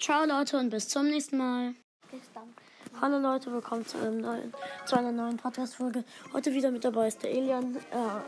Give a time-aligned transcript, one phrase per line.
[0.00, 1.74] Ciao Leute und bis zum nächsten Mal.
[2.10, 2.54] Bis dann.
[3.00, 4.52] Hallo Leute, willkommen zu, einem neuen,
[4.84, 6.04] zu einer neuen Podcast-Folge.
[6.32, 7.76] Heute wieder mit dabei ist der Elian.
[7.76, 7.80] Äh,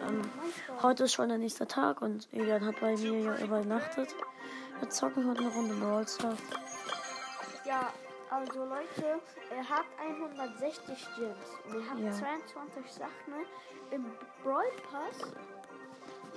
[0.08, 0.22] ähm,
[0.82, 4.14] heute ist schon der nächste Tag und Elian hat bei mir ja übernachtet.
[4.80, 6.38] Wir zocken heute eine Runde Brawl Stars.
[7.64, 7.93] Ja,
[8.30, 9.20] also Leute,
[9.50, 10.84] er hat 160
[11.16, 11.36] Gems
[11.66, 12.12] und er hat Ja.
[12.12, 13.34] 22 Sachen
[13.91, 14.07] im
[14.45, 15.32] Brawl Pass.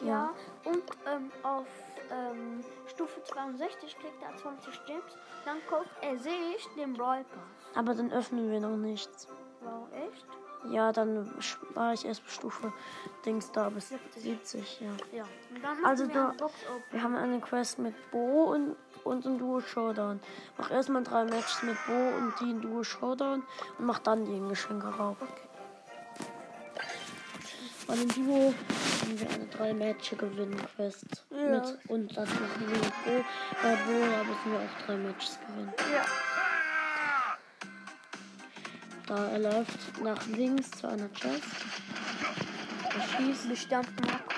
[0.01, 0.33] Ja, Ja.
[0.65, 1.67] und ähm, auf
[2.11, 5.17] ähm, Stufe 62 kriegt er 20 Gems.
[5.45, 7.77] Dann kauft er sich den Brawl Pass.
[7.77, 9.27] Aber dann öffnen wir noch nichts.
[9.61, 10.25] Wow, echt?
[10.71, 12.73] Ja, dann spare ich erst Stufe
[13.25, 14.87] Dings da bis 70, ja.
[15.11, 15.23] Ja.
[15.53, 16.49] Und dann machen Also wir da-.
[16.91, 20.19] Wir haben eine Quest mit Bo und, und ein Duo Showdown.
[20.57, 23.43] Mach erstmal drei Matches mit Bo und die in Duo Showdown
[23.77, 25.17] und mach dann die in Geschenke rauf.
[27.87, 28.53] Bei dem Duo
[29.01, 31.25] haben wir eine drei Matches gewinnen Quest.
[31.29, 31.59] Ja.
[31.59, 33.25] Mit, und das machen wir mit Bo.
[33.61, 35.73] Bei Bo da müssen wir auch drei Matches gewinnen.
[35.93, 36.05] Ja.
[39.07, 41.43] Da er läuft nach links zu einer Chest.
[42.95, 43.49] Er schießt.
[43.49, 44.33] Bestimmt Mark.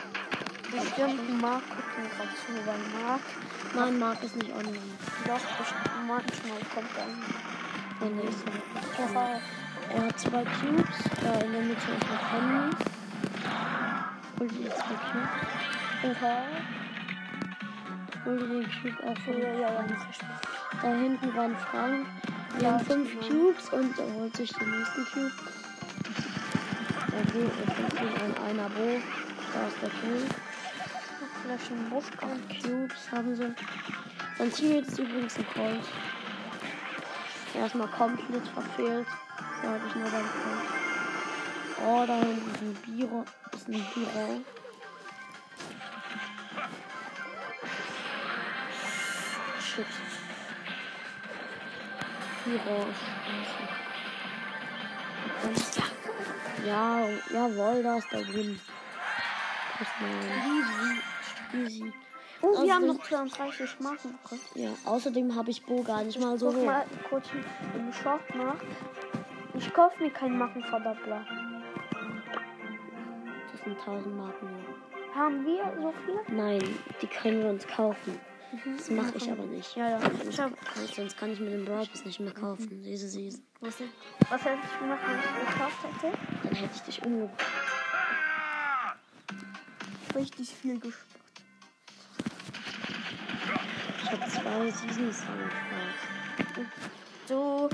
[0.71, 3.21] Bestimmt Mark gucken gerade zu, weil Mark
[3.73, 4.79] Nein, Mark ist nicht online.
[5.25, 7.21] doch bestimmt manchmal kommt dann.
[7.99, 9.41] Nein, der ist nicht.
[9.93, 10.97] Er hat zwei Cubes.
[11.21, 12.96] Da in der Mitte ist noch Henry.
[14.39, 16.21] Die zwei Cubes.
[16.21, 16.37] Oha.
[18.23, 19.85] Hol den Cube auch von Ja, ja, ja.
[20.81, 22.07] Da hinten war ein Frank.
[22.53, 23.27] Wir Ja, haben fünf genau.
[23.27, 25.31] Cubes und er holt sich den nächsten Cube.
[27.13, 27.51] Er geht,
[27.95, 29.01] er ihn an einer Bo.
[29.53, 30.25] Da ist der Kill.
[31.41, 33.55] Vielleicht ein Busch Acht Cubes haben sie.
[34.37, 35.85] Sein Teammate ist übrigens ein Colt.
[37.55, 39.07] Erstmal komplett verfehlt.
[39.63, 40.87] So habe ich nur beim Colt.
[41.85, 42.75] Oh, da hinten
[43.17, 43.25] Biro.
[43.53, 44.43] Ist ein Biro.
[49.59, 49.85] Shit.
[55.53, 56.65] Ist scheiße.
[56.65, 58.59] Ja, jawohl, da ist der Win.
[60.01, 61.01] Easy.
[61.53, 61.93] Easy.
[62.41, 64.41] Oh, wir haben noch 32 Marken bekommen.
[64.55, 66.65] Ja, außerdem habe ich Bo gar nicht mal so hoch.
[66.65, 67.25] mal kurz
[67.75, 68.55] im Shop nach.
[69.55, 71.25] Ich kaufe mir keinen Markenverdoppler.
[73.67, 74.47] Sind 1000 Marken.
[74.47, 75.15] Ja.
[75.15, 76.33] Haben wir so viel?
[76.33, 76.63] Nein,
[77.01, 78.17] die können wir uns kaufen.
[78.77, 79.75] Das mache ich aber nicht.
[79.75, 79.99] Ja, ja.
[80.29, 80.51] Ich hab,
[80.95, 82.81] Sonst- kann ich mir den Brawl nicht mehr kaufen.
[82.81, 83.43] Diese Season.
[83.59, 83.73] was,
[84.29, 86.17] was hätte ich gemacht, wenn ich gekauft hätte?
[86.43, 87.45] Dann hätte ich dich umgebracht.
[90.15, 91.05] Richtig viel gespart.
[94.01, 96.67] Ich habe zwei Seasons angespart.
[97.27, 97.69] So.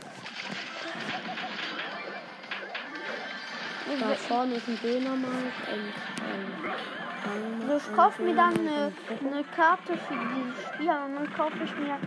[4.00, 5.94] Da vorne ist ein Dönermarkt und
[7.24, 11.76] Fangmarkt ich kaufe mir dann eine, eine Karte für dieses Spiel und dann kaufe ich
[11.78, 11.98] mir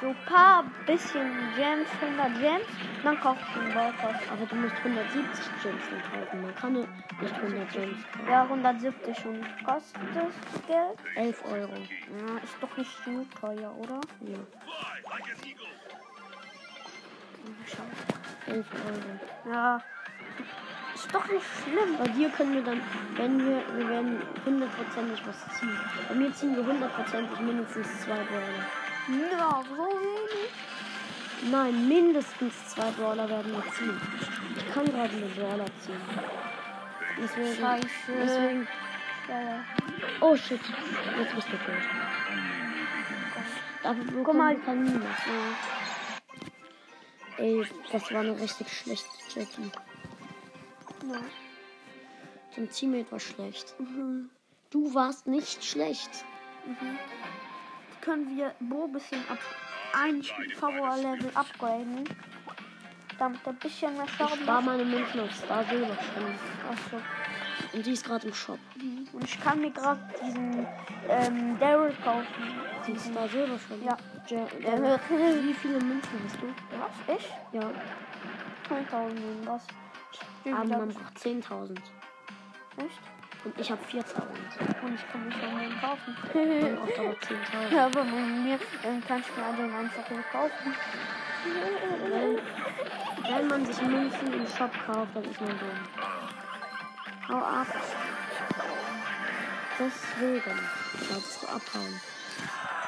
[0.00, 2.66] so ein paar bisschen Gems, 100 Gems,
[3.02, 4.14] dann kaufe ich den Baukauf.
[4.30, 6.42] Aber du musst 170 Gems kaufen.
[6.42, 8.28] Man kann nicht 100 Gems kaufen.
[8.30, 10.98] Ja, 170 und kostet das Geld?
[11.16, 11.72] 11 Euro.
[11.72, 14.00] Ja, ist doch nicht so teuer, oder?
[14.20, 14.38] Ja,
[17.66, 18.52] Schau.
[18.52, 19.54] 11 Euro.
[19.54, 19.80] Ja.
[20.94, 21.98] Ist doch nicht schlimm.
[21.98, 22.80] Bei dir können wir dann,
[23.16, 25.78] wenn wir, wir werden hundertprozentig was ziehen.
[26.08, 28.64] Bei mir ziehen wir hundertprozentig mindestens zwei Brawler.
[29.32, 30.50] Ja, so wenig.
[31.50, 34.00] Nein, mindestens zwei Brawler werden wir ziehen.
[34.56, 36.00] Ich kann gerade einen Brawler ziehen.
[37.20, 37.86] Deswegen, Scheiße.
[38.08, 38.68] deswegen,
[39.28, 39.64] Ja, ja.
[40.20, 40.60] oh shit,
[41.18, 41.74] jetzt bist du tot.
[43.82, 44.56] Dafür bekommen mal.
[44.56, 45.04] wir kein Minus.
[47.36, 49.70] Ey, das war eine richtig schlechte Jackie.
[51.12, 51.20] Ja.
[52.56, 53.74] Dein Teammate war schlecht.
[54.70, 56.24] Du warst nicht schlecht.
[58.00, 59.38] Können wir Bo ein bisschen ab
[59.92, 60.22] ein
[60.58, 62.04] Power Level upgraden?
[63.18, 66.24] Damit er ein bisschen mehr Schaden Ich war meine Münzen auf Star Silber schon.
[66.68, 66.96] Achso.
[67.72, 68.58] Und die ist gerade im Shop.
[69.12, 70.66] Und ich kann mir gerade diesen
[71.08, 72.26] ähm, Daryl kaufen.
[72.86, 73.84] Die ist Star Silber schon.
[73.84, 73.96] Ja.
[74.28, 74.98] Ja,
[75.42, 76.46] wie viele Münzen hast du?
[76.78, 77.16] Was?
[77.18, 77.28] Ich?
[77.52, 77.70] Ja.
[78.68, 79.60] 1000 und
[80.44, 81.78] Ich Aber man braucht 10.000.
[82.76, 83.00] Echt?
[83.44, 84.02] Und ich habe 4.000.
[84.82, 86.16] Und ich kann mich schon einen kaufen.
[86.16, 87.74] Braucht aber 10.000.
[87.74, 90.74] Ja, aber bei mir ähm, kann ich mir den einfach nur kaufen.
[92.08, 92.38] Wenn,
[93.30, 95.78] wenn man sich Münzen im Shop kauft, dann ist man dumm.
[97.28, 97.66] Hau ab.
[99.78, 100.60] Deswegen
[101.00, 102.00] solltest du abhauen.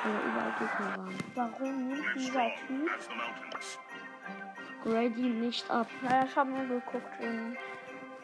[0.05, 1.19] Weil überall Gegner waren.
[1.34, 2.90] Warum nimmt dieser Typ?
[4.86, 5.88] Grady nicht ab.
[6.00, 7.56] Naja, ich habe mir geguckt in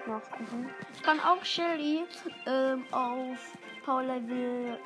[0.07, 0.71] Nachgucken.
[0.95, 2.05] Ich kann auch Shelly
[2.47, 3.39] ähm, auf
[3.85, 4.79] Power Level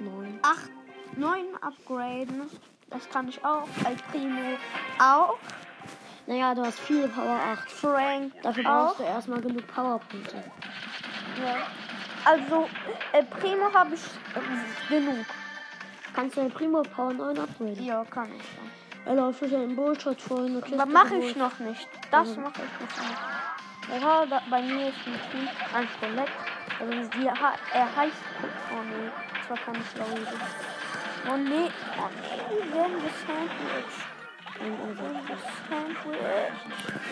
[0.00, 0.38] 9.
[0.42, 0.70] 8
[1.16, 2.48] 9 upgraden.
[2.88, 3.66] Das kann ich auch.
[3.84, 4.56] El Primo
[4.98, 5.38] auch.
[6.26, 7.70] Naja, du hast viele Power 8.
[7.70, 8.86] Frank Dafür auch.
[8.86, 10.36] brauchst du erstmal genug Powerpunkte.
[11.44, 11.66] Ja.
[12.24, 12.68] Also,
[13.12, 14.02] El Primo habe ich
[14.36, 15.26] äh, genug.
[16.14, 17.84] Kannst du den Primo Power 9 upgraden?
[17.84, 18.81] Ja, kann ich dann.
[19.04, 20.80] Er läuft durch einen Bullshit vor eine Kiste.
[20.80, 21.88] Aber mache ich noch nicht.
[22.10, 22.42] Das Mhm.
[22.44, 24.02] mache ich noch nicht.
[24.02, 26.28] Ja, da, bei mir ist ein Team ein Skelett.
[26.80, 28.16] Also die, er heißt.
[28.72, 29.10] Oh nee,
[29.46, 30.40] zwar kann ich laufen.
[31.30, 31.68] Oh nee,
[31.98, 34.00] oh nee, wir werden gesandwiched.
[34.60, 36.22] Und unser werden gesandwiched.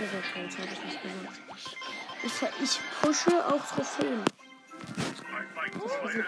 [0.01, 1.41] Ihr seid Holz, hab ich nicht gesagt.
[2.23, 4.23] Ich, ich pushe auf Trophäen.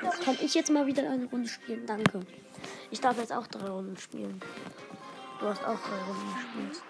[0.03, 1.87] Das kann ich jetzt mal wieder eine Runde spielen.
[1.87, 2.21] Danke.
[2.91, 4.41] Ich darf jetzt auch drei Runden spielen.
[5.43, 6.85] Du hast auch drei Runden gespielt.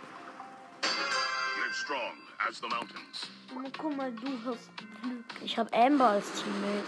[0.82, 2.12] Live strong
[2.46, 3.31] as the mountains.
[3.54, 5.25] Und guck mal, du hast Glück.
[5.43, 6.84] Ich habe Amber als Teammate.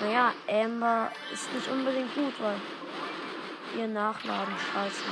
[0.00, 2.60] Naja, Amber ist nicht unbedingt gut, weil
[3.78, 5.04] ihr Nachladen scheiße.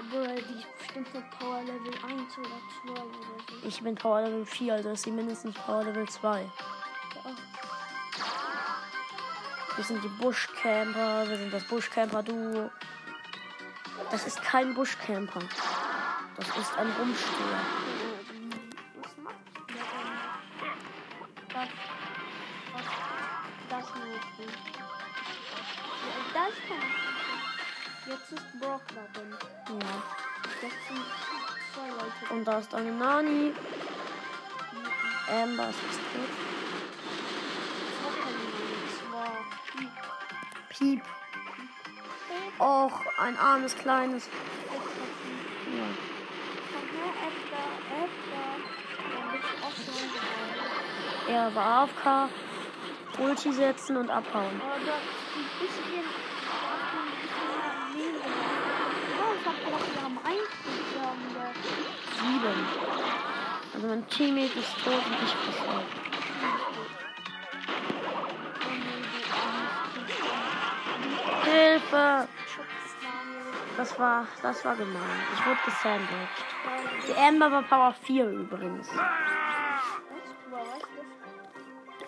[0.00, 2.48] Aber die ist bestimmt nur Power Level 1 oder
[2.84, 3.68] 2 oder so.
[3.68, 6.40] Ich bin Power Level 4, also ist sie mindestens Power Level 2.
[6.40, 6.48] Ja.
[9.76, 12.72] Wir sind die Buschcamper, wir sind das Buschcamper-Duo.
[14.12, 15.40] Das ist kein Buschcamper.
[16.36, 17.60] Das ist ein Rumsteher.
[19.00, 19.36] Was macht
[19.70, 20.12] der denn?
[21.48, 21.68] Das,
[22.74, 22.86] das,
[23.70, 24.26] das nicht.
[26.34, 28.12] das kann ich.
[28.12, 29.34] Jetzt ist Brock da drin.
[29.80, 30.02] Ja.
[30.60, 31.04] Jetzt sind
[31.72, 32.34] zwei Leute.
[32.34, 33.54] Und da ist eine Nani.
[35.26, 36.30] Amber ist fast tot.
[40.68, 41.02] Piep.
[42.62, 44.28] Och, ein armes kleines.
[45.76, 45.82] Ja.
[49.66, 51.32] Auch.
[51.32, 52.28] Er war AFK.
[53.18, 54.60] Ulti setzen und abhauen.
[62.20, 62.66] Sieben.
[63.74, 65.84] Also mein Teammate ist tot und ich bin tot.
[71.44, 72.28] Hilfe!
[73.76, 75.00] Das war, das war gemein.
[75.34, 76.44] Ich wurde gesandwiched.
[77.08, 78.88] Die Amber war Power 4 übrigens,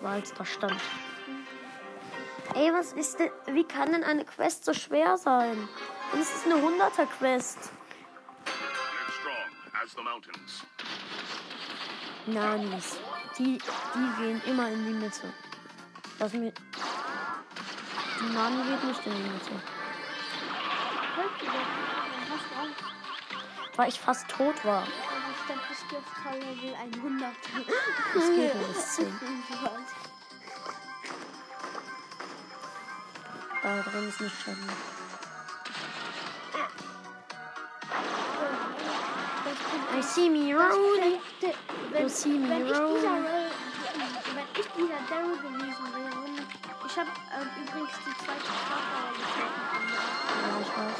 [0.01, 0.79] weil es da stand.
[2.53, 5.67] Ey, was ist denn, wie kann denn eine Quest so schwer sein?
[6.13, 7.71] Und es ist eine 100er Quest.
[12.27, 12.99] Nanis.
[13.37, 15.33] Die, die gehen immer in die Mitte.
[16.19, 16.53] Lass mir.
[18.19, 19.74] Die Nani geht nicht in die Mitte.
[23.75, 24.83] Weil ich fast tot war.
[25.69, 27.33] bist du auf Teil Level 100.
[28.13, 28.67] Das geht nicht.
[28.67, 29.05] bis 10.
[29.49, 29.71] Ich weiß.
[33.63, 34.57] Da drin ist nicht schon.
[39.97, 41.19] I see me rolling.
[41.99, 43.03] You see me ich rolling.
[43.05, 43.51] Roll-
[44.35, 46.04] wenn ich dieser Daryl gewesen wäre,
[46.95, 48.87] ich habe ähm, übrigens die zweite gezogen.
[50.39, 50.99] Ja, ich weiß.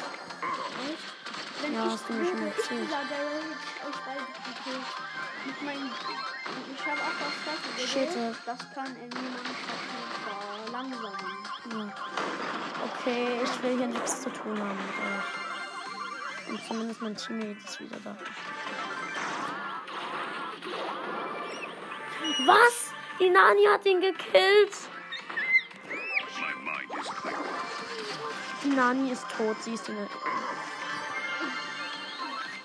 [0.92, 1.08] Echt?
[1.62, 2.82] Wenn Ja, ich hast du mir schon ich erzählt.
[2.82, 3.16] hätte
[3.64, 4.88] ich euch beide gekillt.
[5.62, 5.92] Meinen,
[6.76, 8.10] ich habe auch das zweite Shit.
[8.14, 8.36] gewählt.
[8.46, 9.48] Das kann in niemand
[10.66, 11.14] verlangsamen.
[11.72, 11.94] Ja.
[12.84, 16.50] Okay, ich will hier nichts zu tun haben mit euch.
[16.50, 18.18] Und zumindest mein Teammate ist wieder da.
[22.46, 22.92] Was?
[23.18, 24.74] Die Nani hat ihn gekillt.
[28.66, 30.08] Die Nani ist tot, sie ist in der.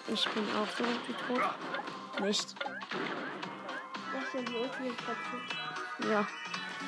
[0.08, 1.42] Ich bin auch so wie tot.
[2.22, 2.54] Nicht.
[4.12, 5.46] Das ist ja die Ultimate Patrick.
[6.10, 6.26] Ja.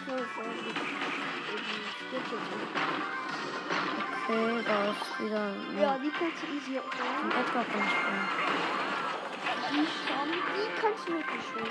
[0.07, 0.49] So, so, so.
[4.25, 5.47] Okay, da ist wieder.
[5.79, 7.23] Ja, die kannst du easy aufnehmen.
[7.23, 8.29] Ein Edgar kann ich bringen.
[9.73, 11.69] Die schon, die kannst du wirklich schon.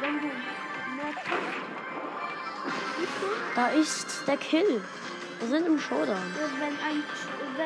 [0.00, 1.52] Wenn du mehr kannst.
[2.98, 3.26] Siehst du?
[3.54, 4.82] Da ist der Kill.
[5.42, 6.16] Wir sind im Showdown.
[6.16, 7.02] Ein,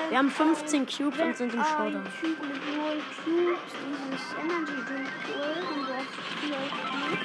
[0.08, 2.04] Wir haben 15 Cubes und sind im Showdown.
[2.20, 7.20] Typ mit 0 Cubes dieses Energy Drink holt und du hast 4 Cubes,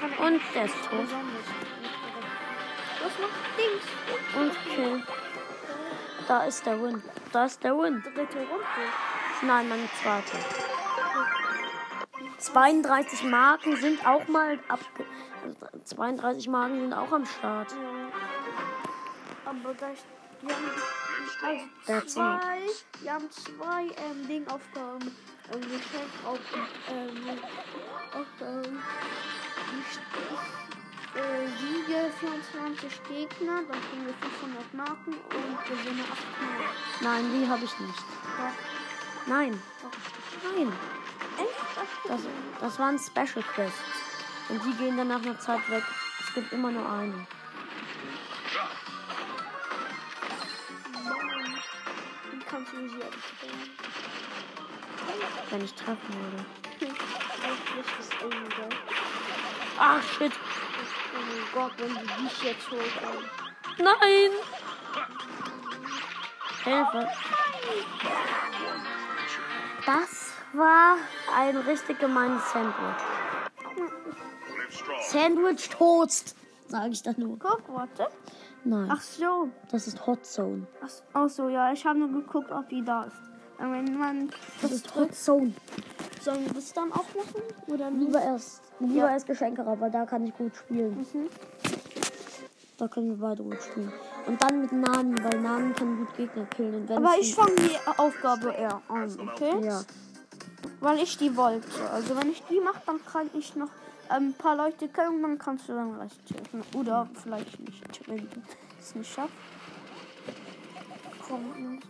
[0.00, 1.06] kann er Und der ist tot.
[3.00, 3.86] Was macht Dings?
[4.34, 5.02] Und Kill.
[6.26, 7.02] Da ist der Win.
[7.32, 8.02] Da ist der Win.
[8.02, 8.64] Dritte Runde.
[9.42, 10.36] Nein, meine zweite.
[12.38, 14.84] 32 Marken sind auch mal also
[15.84, 17.70] 32 Marken sind auch am Start.
[17.70, 17.95] Ja.
[19.64, 20.04] Aber da ist,
[20.42, 20.64] wir haben
[21.88, 22.60] also zwei,
[23.00, 25.16] wir haben zwei ähm, Dingaufgaben
[25.52, 26.38] ähm, geschafft auf
[26.90, 27.38] ähm.
[29.80, 30.66] Ich, ich,
[31.16, 36.10] äh, Siege 24 Gegner, dann kriegen wir 500 Marken und gewinne 8
[36.42, 36.60] Mal.
[37.00, 37.98] Nein, die habe ich nicht.
[37.98, 39.62] Doch, Nein.
[39.82, 40.52] doch.
[40.52, 40.72] Nein.
[41.38, 42.08] Echt?
[42.08, 42.20] Das,
[42.60, 43.80] das waren Special Quests.
[44.48, 45.82] Und die gehen dann nach einer Zeit weg.
[46.20, 47.26] Es gibt immer nur eine.
[52.56, 53.70] Kannst du sie abstellen?
[55.50, 56.44] Wenn ich treffen würde.
[59.78, 60.32] Ach, shit.
[60.32, 62.92] Oh mein Gott, wenn die dich jetzt holt.
[63.78, 64.30] Nein.
[66.64, 67.08] Hilfe.
[69.84, 70.96] Das war
[71.36, 73.02] ein richtig gemeines Sandwich.
[75.02, 76.34] Sandwich Toast,
[76.68, 77.38] sage ich dann nur.
[77.38, 78.08] Guck, warte.
[78.66, 79.48] Nein, Ach so.
[79.70, 80.66] das ist Hot Zone.
[80.82, 83.16] Ach, ach so, ja, ich habe nur geguckt, ob die da ist.
[83.58, 84.28] Aber wenn man
[84.60, 85.52] Das das ist Hot Zone.
[86.20, 87.42] sollen wir das dann auch machen?
[87.68, 88.08] Oder nicht?
[88.08, 89.10] Lieber erst, lieber Ja.
[89.12, 90.96] erst Geschenke, weil da kann ich gut spielen.
[90.96, 91.28] Mhm.
[92.78, 93.92] Da können wir beide gut spielen.
[94.26, 96.86] Und dann mit Nani, weil Nani kann gut Gegner killen.
[96.90, 99.64] Aber ich fange die Aufgabe eher an, okay?
[99.64, 99.80] Ja.
[100.80, 101.68] Weil ich die wollte.
[101.92, 103.70] Also wenn ich die mache, dann kann ich noch
[104.08, 106.62] ein paar Leute und dann kannst du dann Rest helfen.
[106.78, 108.26] Oder vielleicht nicht, wenn du
[108.80, 109.34] es nicht schaffst.
[111.26, 111.80] Komm.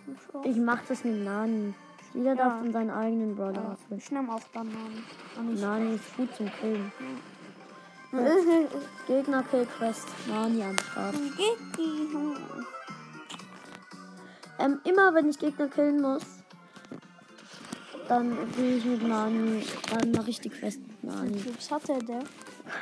[0.45, 1.75] Ich mach das mit Nani.
[2.15, 2.35] Jeder Ja.
[2.37, 3.99] darf von seinen eigenen Brother Ja, auswählen.
[3.99, 4.69] ich nehme auch dann
[5.53, 6.91] ich Nani ist gut zum Killen.
[9.07, 10.07] Gegner Kill Quest.
[10.29, 11.15] Nani am Start.
[11.15, 12.37] Hm.
[14.59, 16.23] Ähm, immer wenn ich Gegner killen muss,
[18.09, 19.67] dann gehe ich mit Nani.
[19.91, 21.41] Dann mache ich die Quest Nani.
[21.57, 22.23] Was hat er der?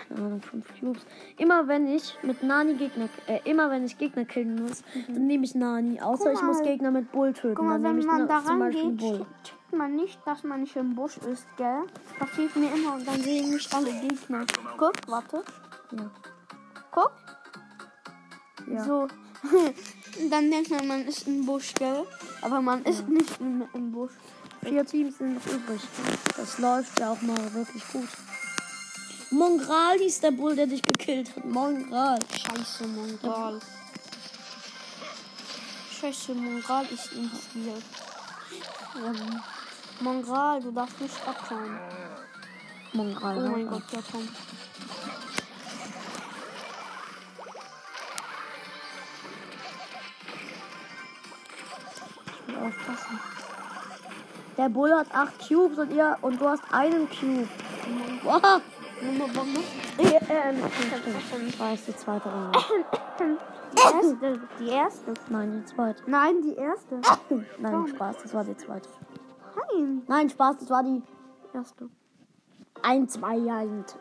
[0.09, 1.02] Keine Ahnung, 5 Cubes.
[1.37, 5.45] Immer wenn ich mit Nani Gegner, äh, immer wenn ich Gegner killen muss, dann nehme
[5.45, 6.00] ich Nani.
[6.00, 6.64] Außer Guck ich muss mal.
[6.64, 7.54] Gegner mit Bull töten.
[7.54, 10.95] Guck mal, dann wenn man ne- da rangeht, checkt man nicht, dass man nicht im
[10.95, 11.83] Busch ist, gell?
[12.19, 14.47] Das passiert mir immer und dann sehen mich alle Gegner.
[14.78, 15.43] Guck, warte.
[15.93, 16.11] Ja.
[16.90, 17.12] Guck.
[18.66, 18.85] Ja.
[18.85, 19.09] So.
[20.31, 22.04] dann denkt man, man ist im Busch, gell?
[22.40, 24.12] Aber man ist nicht im, im Busch.
[24.64, 25.80] Vier Teams sind noch übrig.
[26.37, 28.09] Das läuft ja auch mal wirklich gut.
[29.30, 31.44] Mongral hieß der Bull, der dich gekillt hat.
[31.44, 32.18] Mongral.
[32.30, 33.61] Scheiße, Mongral.
[36.00, 37.83] Scheiße, Mongral ist im Spiel.
[38.97, 39.40] Ähm,
[40.00, 41.78] Mongral, du darfst nicht abhauen.
[42.92, 43.44] Mongral.
[43.44, 43.68] Oh mein.
[43.68, 44.28] Gott, ja komm.
[52.47, 53.34] Ich will aufpassen.
[54.56, 57.49] Der Bull hat acht Cubes und ihr und du hast einen Cube.
[58.23, 58.61] Wow.
[59.02, 59.61] Nummer Bombe.
[59.99, 60.58] Ja, ähm,
[61.49, 62.58] ich weiß die zweite Runde.
[63.73, 64.40] Die erste.
[64.61, 65.14] Die erste.
[65.28, 66.02] Nein, die zweite.
[66.06, 67.00] Nein, die erste.
[67.58, 68.88] Nein, Spaß, das war die zweite.
[69.56, 70.02] Nein.
[70.06, 71.02] Nein, Spaß, das war die
[71.52, 71.88] Erste.
[72.82, 73.96] 1 2 1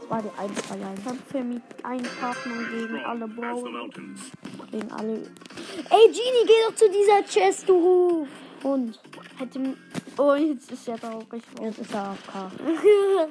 [0.00, 4.30] Das war die 1 2 1 Ich habe für mich einen Partner gegen alle mountains.
[4.70, 5.12] gegen alle.
[5.12, 8.26] Ey, Genie, geh doch zu dieser Chest, du
[8.62, 9.00] Hund.
[9.38, 9.76] Hätte
[10.18, 11.42] Oh, jetzt ist er traurig.
[11.60, 12.34] Jetzt ist er AFK.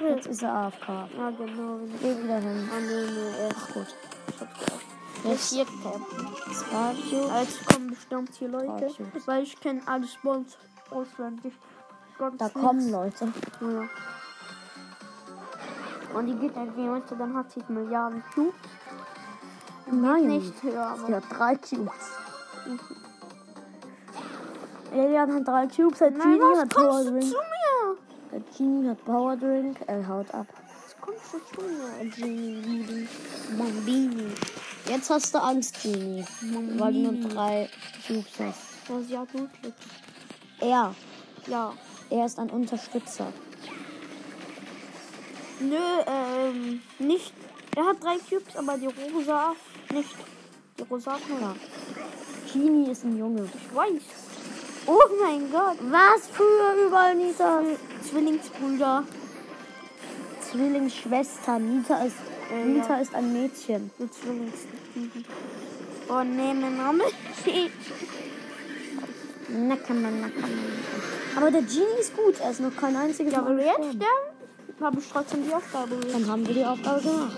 [0.10, 0.88] Jetzt ist er AFK.
[0.88, 1.80] Ja, genau.
[2.02, 2.70] Geh wieder hin.
[2.72, 3.96] Ah, nee, nee, er ist gut.
[4.28, 4.86] Ich hab's gedacht.
[5.26, 5.66] Jetzt hier.
[6.52, 7.30] Sparkio.
[7.40, 9.12] Jetzt kommen bestimmt hier Leute, Trotzdem.
[9.26, 10.58] weil ich kenne alle Spawns
[10.90, 11.54] auswendig.
[12.18, 12.54] Ganz Da nix.
[12.60, 13.34] kommen Leute.
[13.62, 13.90] Ja.
[16.18, 18.54] Und die geht irgendwie Leute, dann hat sie Milliarden Cubes.
[19.92, 20.28] Nein.
[20.28, 21.94] Nicht höher, hat drei Cubes.
[24.92, 27.24] Elian hat drei Cubes, der Nein, Genie hat Power Drink.
[27.24, 27.98] zu mir?
[28.32, 29.78] Der Genie hat Power Drink.
[29.88, 30.48] Er haut ab.
[30.84, 32.10] Was kommst du zu mir?
[32.10, 33.08] Genie.
[33.58, 34.28] Mambini.
[34.88, 36.26] Jetzt hast du Angst, Genie.
[36.78, 37.70] Weil du nur drei
[38.08, 38.90] Cubes hast.
[38.90, 39.74] Ja, sie hat wirklich.
[40.60, 40.96] Er.
[41.48, 41.74] Ja.
[42.10, 43.28] Er ist ein Unterstützer.
[45.60, 45.76] Nö,
[46.08, 47.34] ähm, nicht.
[47.76, 49.54] Er hat drei Cubes, aber die rosa
[49.92, 50.16] nicht.
[50.80, 51.40] Die rosa hat nur.
[51.40, 51.56] Ja.
[52.52, 53.44] Genie ist ein Junge.
[53.46, 54.29] Ich weiß.
[54.86, 55.78] Oh mein Gott.
[55.92, 57.62] Was früher überall Nita?
[58.10, 59.04] Zwillingsbrüder.
[60.50, 61.60] Zwillingsschwester.
[61.60, 62.16] Nita ist,
[62.52, 63.02] Äh, Nita ja.
[63.02, 63.92] ist ein Mädchen.
[64.00, 64.66] Die Zwillings.
[66.10, 67.04] Oh nee, mein Name.
[69.50, 70.80] Na kann man, na kann man.
[71.36, 72.40] Aber der Genie ist gut.
[72.40, 76.16] Er ist noch kein einziges Ja, aber jetzt sterben, habe ich trotzdem die Aufgabe gelöst.
[76.16, 77.38] Dann haben wir die Aufgabe gemacht.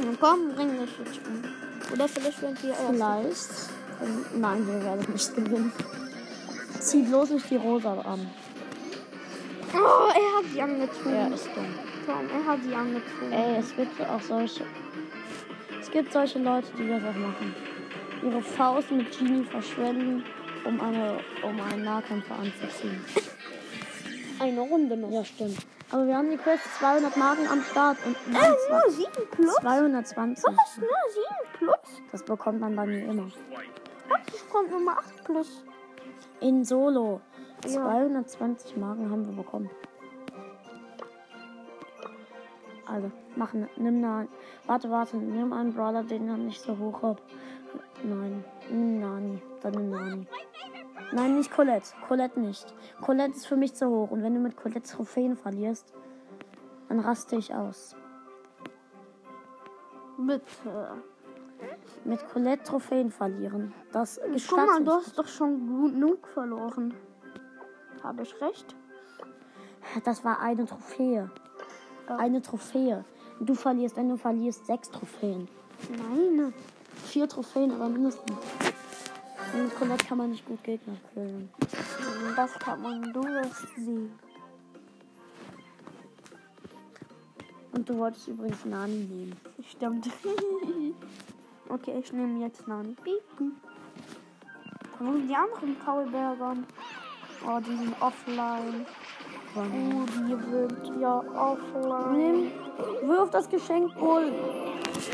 [0.00, 1.42] Dann komm, bring mich jetzt um.
[1.92, 2.74] Oder vielleicht werden wir.
[2.74, 3.50] Vielleicht.
[4.38, 5.72] Nein, wir werden nicht gewinnen.
[6.86, 8.30] Zieh bloß nicht die Rosa an.
[9.74, 11.12] Oh, er hat die angezogen.
[11.14, 11.74] Er ist dumm.
[12.06, 13.32] Komm, er hat die angezogen.
[13.32, 14.64] Ey, es gibt auch solche.
[15.80, 17.54] Es gibt solche Leute, die das auch machen.
[18.22, 20.24] Ihre Faust mit Genie verschwenden,
[20.64, 23.04] um, eine, um einen Nahkämpfer anzuziehen.
[24.38, 25.10] Eine Runde noch.
[25.10, 25.56] Ja, stimmt.
[25.90, 27.96] Aber wir haben die Quest 200 Marken am Start.
[28.04, 29.54] Und Äh, nur 7 plus?
[29.56, 30.44] 220.
[30.44, 30.76] Was?
[30.76, 31.24] Nur 7
[31.58, 32.02] plus?
[32.12, 33.28] Das bekommt man bei mir immer.
[34.10, 34.34] Was?
[34.34, 35.64] Es kommt Nummer 8 plus.
[36.40, 37.20] In Solo.
[37.64, 37.70] Ja.
[37.70, 39.70] 220 Marken haben wir bekommen.
[42.86, 44.26] Also, mach, ne- nimm da.
[44.66, 47.22] Warte, warte, nimm einen Brawler, den er nicht so hoch hat.
[48.04, 49.42] Nein, Nani.
[49.62, 50.26] Dann nimm Nani.
[51.12, 51.94] Nein, nicht Colette.
[52.06, 52.72] Colette nicht.
[53.00, 54.10] Colette ist für mich zu hoch.
[54.10, 55.92] Und wenn du mit Colette Trophäen verlierst,
[56.88, 57.96] dann raste ich aus.
[60.18, 60.92] Bitte.
[62.04, 63.72] Mit Colette Trophäen verlieren.
[63.92, 66.94] Das Guck gestatte mal, du hast doch schon genug verloren.
[68.02, 68.76] Habe ich recht?
[70.04, 71.30] Das war eine Trophäe.
[72.08, 72.16] Ja.
[72.16, 73.04] Eine Trophäe.
[73.40, 75.48] Du verlierst, wenn du verlierst, sechs Trophäen.
[75.90, 76.54] Nein.
[77.04, 78.36] Vier Trophäen, aber mindestens.
[79.52, 81.50] Und mit Colette kann man nicht gut Gegner killen.
[82.36, 84.12] Das kann man, du wirst sehen.
[87.72, 89.36] Und du wolltest übrigens Nani nehmen.
[89.62, 90.08] Stimmt.
[91.68, 92.94] okay, ich nehme jetzt Nani.
[93.02, 93.22] Piep.
[94.98, 96.66] Wo sind die anderen Kaulbergern?
[97.46, 98.86] Oh, die sind offline.
[99.54, 102.16] Oh, die sind ja offline.
[102.16, 104.32] Nimm, wirf das Geschenk wohl.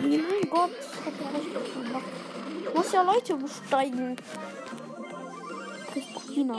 [0.00, 2.04] Mein Gott, das hat ja richtig gemacht.
[2.64, 4.16] Ich muss ja Leute besteigen.
[5.92, 6.56] Christina.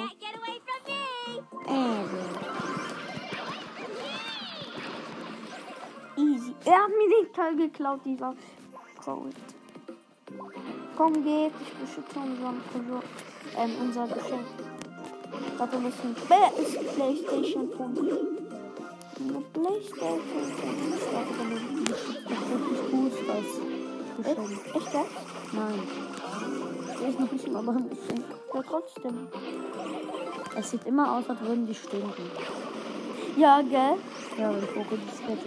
[6.15, 6.55] Easy.
[6.65, 8.35] Er hat mir den Teil geklaut, dieser
[9.03, 9.52] Code.
[10.97, 11.51] Komm, geht.
[11.61, 13.03] Ich beschütze unseren Tresor.
[13.57, 14.45] Ähm, unser Geschenk.
[15.57, 16.15] Dafür müssen.
[16.27, 17.99] Wer ist PlayStation 5?
[19.19, 20.95] Eine PlayStation 5.
[20.95, 22.23] Ich warte, wenn du beschützt.
[22.23, 23.49] tatsächlich Boosters.
[24.17, 24.75] Geschenk.
[24.75, 25.53] Echt jetzt?
[25.53, 25.79] Nein.
[26.99, 28.25] Sehe ich noch nicht mal beim Geschenk.
[28.53, 29.27] Ja, trotzdem.
[30.55, 32.31] Es sieht immer aus, als würden die stinken.
[33.35, 33.97] Ja, gell?
[34.37, 35.39] Ja, wenn Coco das Bett.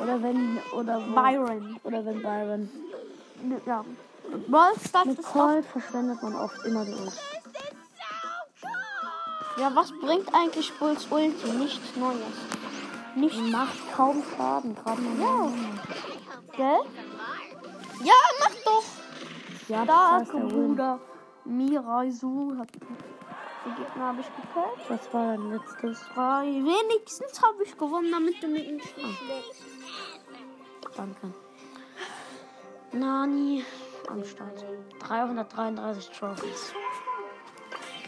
[0.00, 1.76] Oder wenn, oder wo, Byron.
[1.82, 2.70] Oder wenn Byron.
[3.66, 3.84] Ja.
[4.48, 7.12] Brawl Stars Mit ist Colt verschwendet man oft immer die Ult.
[9.58, 11.50] Ja, was bringt eigentlich Bulls Ulti?
[11.50, 12.18] Nichts Neues.
[13.16, 13.36] Nichts.
[13.38, 15.18] Die macht kaum Schaden, gerade mal.
[15.18, 15.52] Ja.
[16.56, 16.78] Gell?
[18.04, 18.84] Ja, mach doch!
[19.68, 20.48] Ja, Da, das Win.
[20.48, 21.00] Bruder.
[21.44, 22.68] Miraisu hat.
[22.72, 24.88] Die Gegner habe ich gekillt.
[24.88, 26.06] Das war dein letztes.
[26.14, 26.44] Drei.
[26.44, 29.62] Wenigstens habe ich gewonnen, damit du mich nicht schlägst.
[30.96, 31.34] Danke.
[32.92, 33.64] Nani
[34.10, 34.64] am Start.
[35.00, 36.72] 333 Trophies.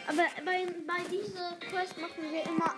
[0.09, 2.75] Aber bei, bei dieser Quest machen wir immer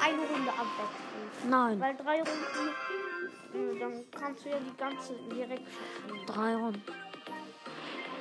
[0.00, 1.50] eine Runde abwechselnd.
[1.50, 6.26] Nein, Weil drei Runden, äh, dann kannst du ja die ganze direkt schaffen.
[6.26, 6.82] drei Runden.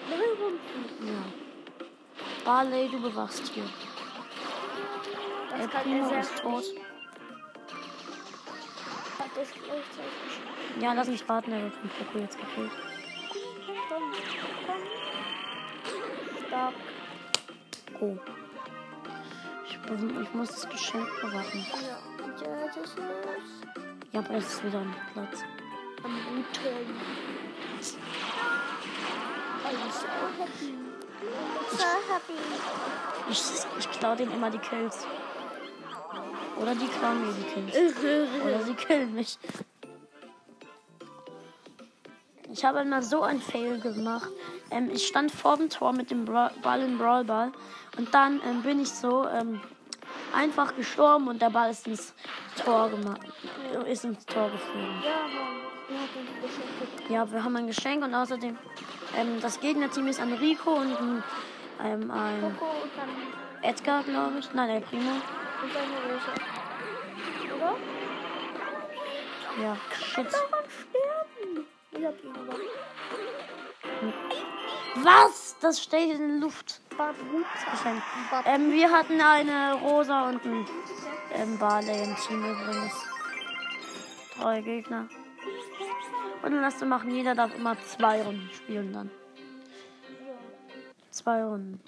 [0.10, 1.08] Drei Runden.
[1.08, 1.24] Ja.
[2.46, 3.64] Barley, du bewachst hier.
[5.50, 6.64] Das Der kann er Primo sehr ist tot.
[10.80, 12.72] Ja, lass mich warten, er wird von Poco jetzt gekillt.
[16.54, 16.74] Stark.
[18.00, 18.16] Oh.
[19.66, 19.80] Ich,
[20.22, 21.66] ich muss das Geschenk bewachen.
[21.82, 22.96] Ja, und jetzt ist
[24.12, 25.44] Ja, aber es ist wieder am Platz.
[26.04, 26.46] am Guten.
[29.66, 30.76] I'm so happy.
[31.72, 32.40] So happy.
[33.32, 33.42] Ich,
[33.80, 35.08] ich klaue denen immer die Kills.
[36.62, 37.96] Oder die klauen mir die Kills.
[38.46, 39.40] Oder sie killen mich.
[42.54, 44.30] Ich habe einmal so ein Fail gemacht.
[44.70, 47.52] Ähm, ich stand vor dem Tor mit dem Bra Ball im Brawlball.
[47.98, 49.60] Und dann ähm, bin ich so ähm,
[50.36, 52.14] einfach gestorben und der Ball ist ins
[52.64, 53.22] Tor gemacht.
[53.88, 55.04] Ist ins Tor geflogen.
[57.10, 57.32] Ja.
[57.32, 58.56] Wir haben ein Geschenk und außerdem
[59.18, 60.96] ähm, das Gegnerteam ist ein Rico und
[61.80, 63.10] ein, ein Coco und dann
[63.64, 64.54] Edgar, glaube ich.
[64.54, 65.10] Nein, der Primo.
[65.10, 66.32] Rose.
[67.56, 67.76] Oder?
[69.62, 70.28] Ja, shit.
[72.04, 72.60] Ich hab ihn aber.
[74.96, 75.56] Was?
[75.62, 76.82] Das steht in der Luft.
[78.46, 80.66] Ähm, wir hatten eine Rosa und ein
[81.34, 82.94] ähm, Barley im Team übrigens.
[84.38, 85.08] Drei Gegner.
[86.42, 89.10] Und dann lass du machen, jeder darf immer zwei Runden spielen dann.
[91.10, 91.82] Zwei Runden.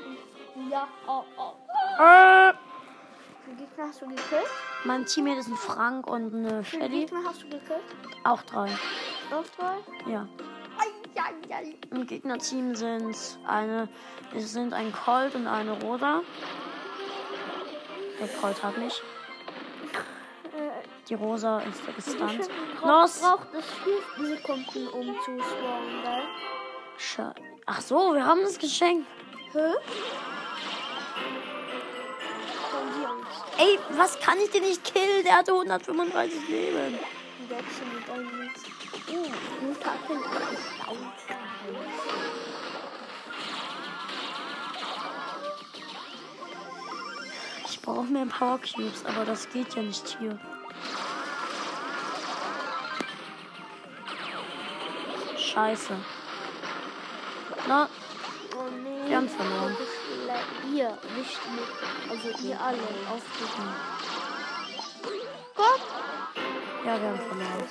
[0.71, 1.55] Ja, oh, oh.
[2.01, 2.53] Äh,
[3.57, 4.47] Gegner hast du gekillt?
[4.85, 7.01] mein Teammate ist ein Frank und eine Shelly.
[7.01, 7.83] Gegner hast du gekillt?
[8.23, 8.69] Auch drei.
[9.31, 10.11] Noch drei?
[10.11, 10.27] Ja.
[11.91, 13.15] Im Gegnerteam sind
[13.47, 13.87] eine,
[14.35, 16.21] es sind ein Colt und eine Rosa.
[18.19, 19.01] Der Colt hat mich.
[21.07, 22.37] Die Rosa ist gestunt.
[22.37, 22.49] Geschenk
[22.83, 23.21] Los!
[23.21, 23.47] braucht
[23.83, 26.23] vier Sekunden, um zu spawnen, gell?
[26.97, 27.33] Sche
[27.67, 29.05] Ach so, wir haben das Geschenk.
[29.53, 29.73] Hä?
[33.57, 35.23] Ey, was kann ich denn nicht killen?
[35.23, 36.99] Der hatte 135 Leben.
[37.47, 38.49] Wechsel mit einem
[39.05, 39.93] Guter.
[47.67, 50.39] Ich brauche mehr Power Cubes, aber das geht ja nicht hier.
[55.37, 55.95] Scheiße.
[57.67, 57.89] Na,
[58.57, 59.07] Oh.
[59.07, 59.75] Wir haben verloren.
[60.73, 62.09] Ihr, nicht mit.
[62.09, 62.77] Also ihr alle.
[65.55, 65.81] Komm!
[66.85, 67.69] ja, wir haben verloren.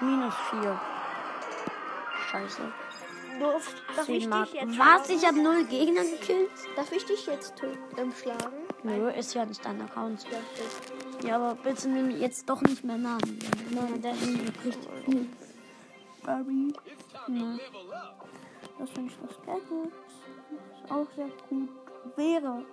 [0.00, 0.80] Minus 4.
[2.30, 2.62] Scheiße.
[3.38, 5.08] Durft, darf ich dich jetzt Was?
[5.08, 6.50] Ich habe null Gegner gekillt?
[6.76, 7.54] Darf ich dich jetzt
[7.96, 8.56] ähm, schlagen?
[8.82, 10.26] Nö, ist ja nicht dein Account.
[11.24, 13.38] Ja, aber bitte nimm jetzt doch nicht mehr Namen.
[13.70, 15.28] Nein, das ist richtig.
[16.22, 16.74] Barry.
[17.28, 17.56] Ja.
[18.78, 19.92] Das finde ich das Gadget.
[20.84, 21.68] Ist auch sehr gut.
[22.16, 22.64] Wäre.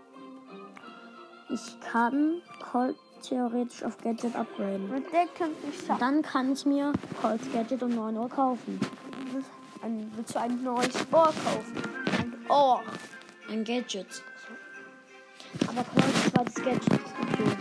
[1.50, 4.90] Ich kann Colt theoretisch auf Gadget upgraden.
[4.90, 6.00] Mit der könnte ich schaffen.
[6.00, 8.80] Dann kann ich mir Colt Gadget um 9 Uhr kaufen.
[9.82, 11.74] Ein, willst du ein neues Ohr kaufen?
[12.20, 12.82] Ein Ohr.
[13.50, 14.24] Ein Gadget.
[15.68, 17.52] Aber Colt zweites Gadget ist okay.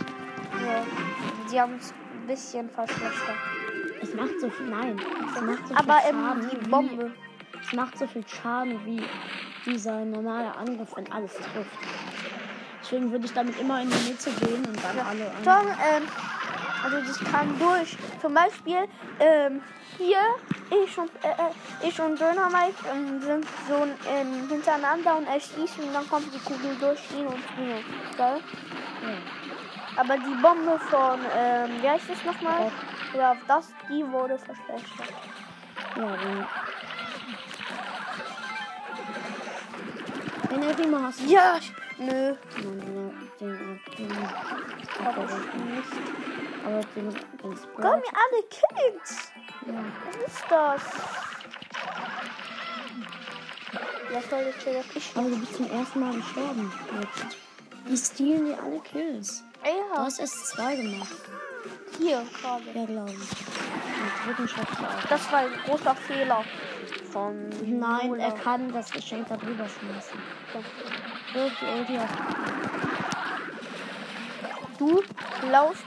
[0.65, 0.85] Ja.
[1.51, 3.35] Die haben es ein bisschen verschlechtert.
[4.01, 4.67] Es macht so viel.
[4.67, 4.99] Nein.
[5.35, 6.49] Es macht so Aber viel Schaden.
[6.51, 7.11] die wie- Bombe.
[7.61, 9.01] Es macht so viel Schaden wie
[9.65, 11.71] dieser normale Angriff, wenn alles trifft.
[12.89, 15.43] Deswegen würde ich damit immer in die Mitte gehen und dann alle an.
[15.43, 16.03] Tom, ähm,
[16.85, 17.97] also das kann durch.
[18.21, 18.87] Zum Beispiel,
[19.19, 19.61] ähm,
[19.97, 20.19] hier,
[20.85, 25.79] ich und, äh, äh, ich und Dönermike ähm, sind so ähm, hintereinander und er schießt
[25.79, 27.75] und dann kommt die Kugel durch ihn und mir.
[28.15, 28.39] Gell?
[29.97, 32.71] Aber die Bombe von, ähm, wie heißt das nochmal?
[33.17, 35.13] Ja, das, die wurde verschlechtert.
[35.97, 36.15] Ja,
[40.69, 41.21] er immer hast.
[41.29, 42.35] Ja, ich- nö.
[42.57, 42.79] Den,
[43.39, 44.29] den, den,
[45.03, 45.93] Hab ich nicht.
[46.65, 47.81] aber den, den Komm, Sprite.
[47.81, 49.31] mir alle Kills.
[49.65, 49.73] Ja.
[50.05, 50.81] Was ist das?
[54.13, 55.11] Ja, soll jetzt schon ich.
[55.15, 56.73] Aber du bist zum ersten Mal gestorben.
[57.01, 57.37] Jetzt.
[57.89, 59.43] Die stehlen dir alle Kills.
[59.63, 61.09] Du Ja, hast erst zwei gemacht.
[61.97, 62.63] hier gerade.
[62.73, 64.37] Ja, glaube ich.
[64.37, 64.53] Den du.
[65.09, 66.43] Das war ein großer Fehler
[67.11, 68.23] von Nein, Lola.
[68.25, 70.19] er kann das Geschenk da drüber schmeißen.
[71.33, 72.09] Die Ulti auf.
[74.77, 75.03] Du
[75.39, 75.83] klaust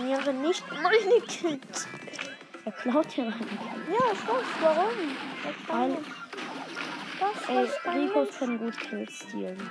[0.00, 1.88] mir nicht meine Kills.
[2.64, 3.58] Er klaut dir rein.
[3.90, 4.94] Ja, ich weiß warum.
[5.68, 5.98] Weil,
[7.20, 9.70] das ey, Rico kann gut Kills stehlen.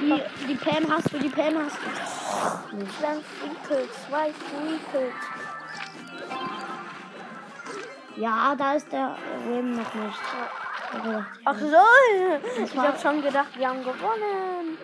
[0.00, 2.76] Die, die Pam hast du, die Pam hast du.
[2.76, 3.02] Nicht.
[3.02, 5.47] Dann Free Kills, zwei Free Kills.
[8.18, 10.18] Ja, da ist der Rim noch nicht.
[10.92, 11.26] Hab ja.
[11.44, 14.78] Ach so, ich hab schon gedacht, wir haben gewonnen.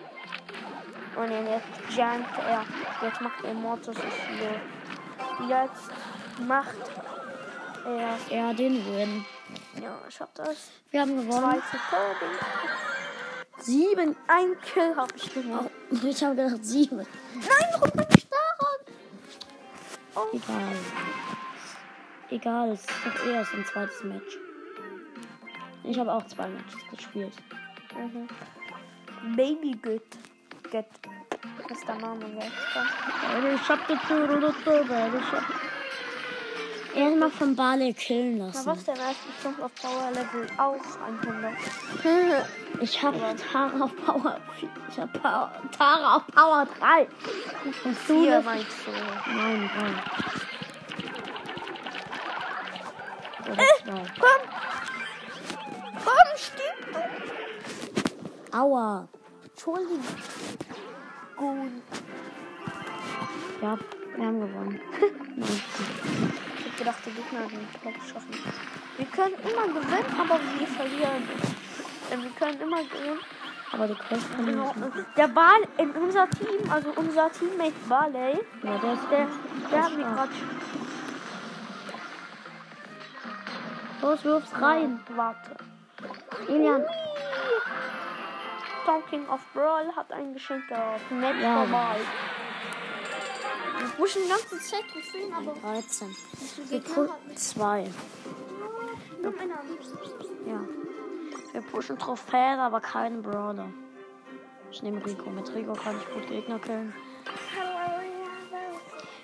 [1.17, 2.63] Und jetzt jumpt er.
[3.01, 5.47] Jetzt macht er Mortis hier.
[5.49, 5.91] Jetzt
[6.47, 6.75] macht
[7.85, 8.17] er.
[8.29, 9.25] er den Win.
[9.81, 10.71] Ja, ich hab das.
[10.91, 11.61] Wir haben gewonnen.
[13.59, 14.15] Sieben.
[14.27, 15.69] Ein Kill hab ich gemacht.
[15.91, 16.97] Ich habe gedacht sieben.
[16.97, 18.79] Nein, warum bin ich daran?
[20.15, 21.44] Oh, Egal.
[22.29, 24.37] Egal, es ist doch erst ein zweites Match.
[25.83, 27.33] Ich habe auch zwei Matches gespielt.
[27.95, 28.27] mhm.
[29.35, 30.01] Baby Good.
[30.71, 30.85] Get.
[31.67, 32.51] Das ist der Name, weißt
[33.55, 33.97] Ich hab die
[36.95, 38.85] Erstmal von Barley killen Na, was lassen.
[38.85, 38.95] denn?
[38.97, 40.75] Er ist bestimmt auf Power Level auch
[41.23, 41.53] 100.
[42.81, 43.17] Ich habe
[43.51, 44.69] Tara auf Power 4.
[44.89, 47.07] Ich habe Power, Tara auf Power 3.
[47.85, 48.91] Und du Vier das- meinst du?
[49.31, 49.93] Nein, drei.
[53.45, 54.03] Oder zwei.
[54.19, 54.41] Komm!
[56.03, 58.57] Komm, stirb du!
[58.57, 59.07] Aua.
[59.43, 60.03] Entschuldigung.
[61.35, 61.71] Gut.
[63.61, 63.77] Ja,
[64.15, 64.79] wir haben gewonnen.
[66.57, 68.33] Ich hab gedacht, der Gegner hat den geschaffen.
[68.97, 71.23] Wir können immer gewinnen, aber wir verlieren.
[72.11, 73.19] Denn wir können immer gewinnen.
[73.71, 75.05] Aber die Quest kann nicht machen.
[75.17, 79.27] Der Ball in unser Team, also unser Teammate Barley, Ja, der der, der
[79.69, 80.31] der hat mir gerade
[84.05, 84.99] Los, wirf's rein.
[85.15, 85.55] Warte.
[86.47, 86.83] Elian.
[88.85, 91.09] Talking of Brawl hat ein Geschenk gehabt.
[91.11, 91.57] Nett Ja.
[91.63, 91.95] vorbei.
[93.79, 96.15] Wir pushen die ganze Zeit Trophäen, aber 13.
[96.57, 97.89] die Wir Gegner pu- hat zwei.
[99.23, 99.55] nur einer.
[100.45, 100.59] Ja.
[101.51, 103.69] Wir pushen Trophäen, aber keinen Brawler.
[104.71, 105.31] Ich nehme Rico.
[105.31, 106.93] Mit Rico kann ich gut Gegner killen.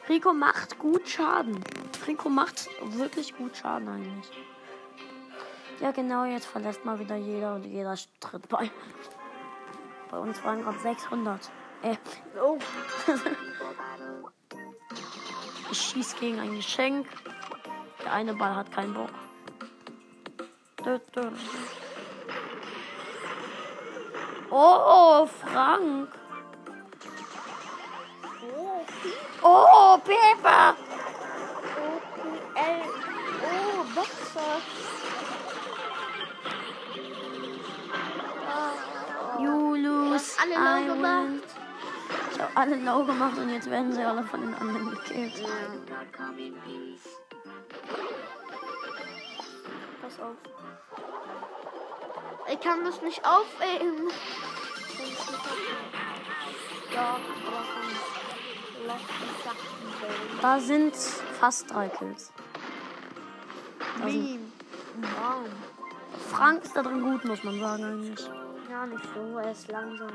[0.10, 1.64] Rico macht gut Schaden.
[2.08, 2.68] Rico macht
[2.98, 4.32] wirklich gut Schaden eigentlich.
[5.82, 8.70] Ja, genau, jetzt verlässt mal wieder jeder und jeder tritt bei.
[10.12, 11.50] Bei uns waren gerade 600.
[11.82, 11.96] Äh,
[12.40, 12.60] Oh,
[15.72, 17.08] ich schieß gegen ein Geschenk.
[18.04, 19.10] Der eine Ball hat keinen Bock.
[24.52, 26.10] Oh, Frank.
[29.42, 29.96] oh.
[29.96, 30.36] OPL.
[33.44, 35.01] Oh, Boxer.
[40.42, 41.44] Alle low gemacht?
[42.32, 45.44] Ich habe alle low gemacht und jetzt werden sie alle von den anderen gekillt.
[50.02, 50.36] Pass auf.
[52.52, 53.22] Ich kann das nicht.
[56.94, 57.18] Ja,
[59.46, 62.34] dachten, Da sind fast drei Kills.
[64.04, 64.40] Wie?
[65.02, 65.46] Wow.
[66.30, 68.30] Frank ist da drin gut, muss man sagen eigentlich.
[68.82, 69.38] Ja, nicht so.
[69.38, 70.10] Er ist langsam.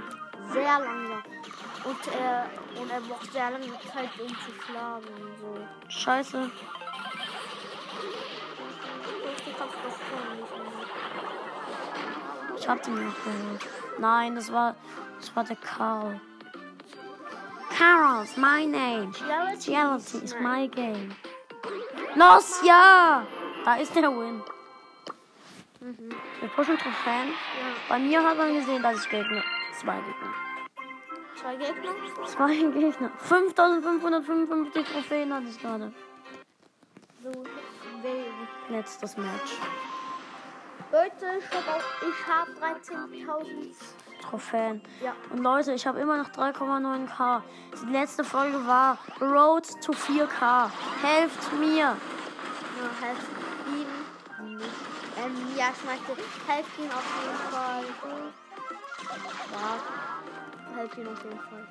[0.53, 1.23] Sehr langsam.
[1.85, 2.51] Und er,
[2.81, 5.07] und er braucht sehr lange Zeit, um zu schlagen.
[5.07, 5.57] und So.
[5.89, 6.41] Scheiße.
[6.41, 6.53] Nicht.
[12.59, 13.69] Ich hab den noch geholt.
[14.01, 14.75] Nein, das war,
[15.21, 16.21] das war der Carl.
[17.79, 19.13] Carl's my name.
[19.29, 21.15] Reality Reality is my game.
[22.17, 23.25] Los, ja!
[23.65, 24.43] Da ist der Win.
[25.81, 27.29] Wir pushen Trophäen.
[27.29, 27.35] Ja.
[27.89, 29.43] Bei mir hat man gesehen, dass ich Gegner.
[29.79, 30.35] Zwei Gegner.
[31.39, 32.27] Zwei Gegner?
[32.27, 33.11] Zwei Gegner.
[33.19, 35.93] 5555 Trophäen hatte ich gerade.
[37.23, 37.45] So.
[38.69, 39.53] Letztes Match.
[40.93, 43.75] Leute, ich habe auch, ich habe 13.000.
[44.23, 44.83] Trophäen.
[45.03, 45.15] Ja.
[45.31, 47.43] Und Leute, ich habe immer noch 3,9k.
[47.83, 50.71] Die letzte Folge war Road to 4k.
[51.03, 51.77] Helft mir.
[51.77, 51.97] Ja,
[53.01, 53.46] helft nicht.
[55.27, 57.85] Ähm, ja, ich meinte, helft ihm auf jeden Fall.
[59.53, 61.67] Ja, helft ihm auf jeden Fall.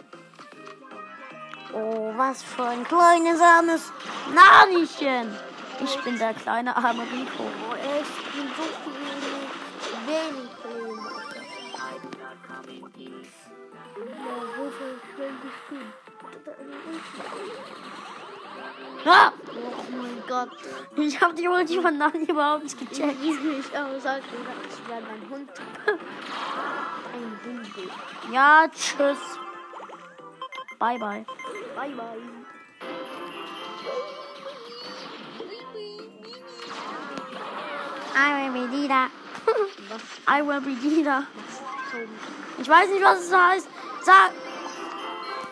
[1.74, 3.92] Oh, was für ein kleines armes
[4.34, 5.36] Nanichen.
[5.84, 7.44] Ich bin der kleine arme Rico.
[7.44, 8.94] Oh, ich bin so viel
[10.08, 10.50] wenig.
[19.08, 19.32] Ah,
[20.36, 20.50] Gott.
[20.98, 23.24] ich habe die Ulti von Nani überhaupt nicht gecheckt.
[23.24, 24.28] Ich mich auch sagte,
[24.70, 25.50] ich werde ein Hund.
[27.14, 27.90] Ein Hund.
[28.32, 29.18] Ja, tschüss.
[30.78, 31.26] Bye, bye.
[31.76, 32.20] Bye, bye.
[38.18, 39.10] I will be Dida.
[40.28, 41.28] I will be Dida.
[42.58, 43.68] Ich weiß nicht, was es heißt.
[44.04, 44.32] Sag.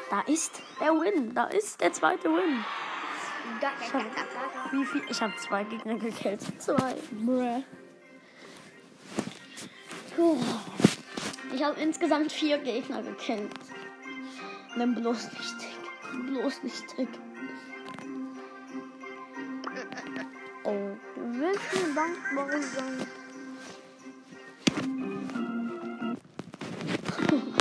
[0.09, 1.33] Da ist der Win.
[1.33, 2.65] Da ist der zweite Win.
[3.59, 4.42] ga, ga, ga, ga.
[4.73, 5.03] Wie viel?
[5.07, 6.41] Ich habe zwei Gegner gekillt.
[6.59, 6.95] Zwei.
[7.11, 7.63] Bruh.
[10.15, 10.37] Puh.
[11.53, 13.51] Ich habe insgesamt vier Gegner gekillt.
[14.75, 16.25] Nimm bloß nicht dick.
[16.25, 17.09] Bloß nicht dick.
[20.63, 20.97] Oh.
[21.17, 23.07] Willst du dankbar sein?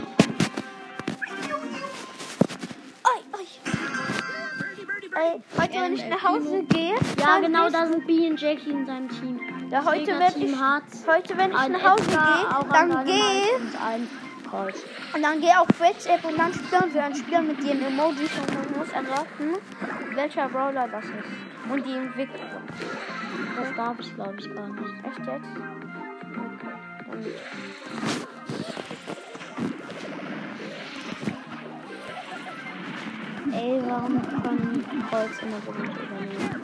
[5.17, 9.09] heute, wenn ich nach Hause gehe, Ja, genau, da sind B und Jackie in seinem
[9.09, 9.41] Team.
[9.71, 10.57] Ja, heute, wenn ich,
[11.07, 14.03] heute, wenn ich nach Hause gehe, dann gehe
[15.15, 18.55] und dann gehe auf WhatsApp und dann spielen wir ein Spiel mit den Emojis und
[18.55, 19.57] man muss erraten,
[20.15, 21.71] welcher Brawler das ist.
[21.71, 22.63] Und die Entwicklung.
[23.57, 24.95] Das darf ich, glaube ich, gar nicht.
[25.05, 25.49] Echt jetzt?
[27.09, 27.35] Okay,
[28.07, 28.22] dann
[33.53, 36.63] Ey, warum können Colts immer so gut übernehmen?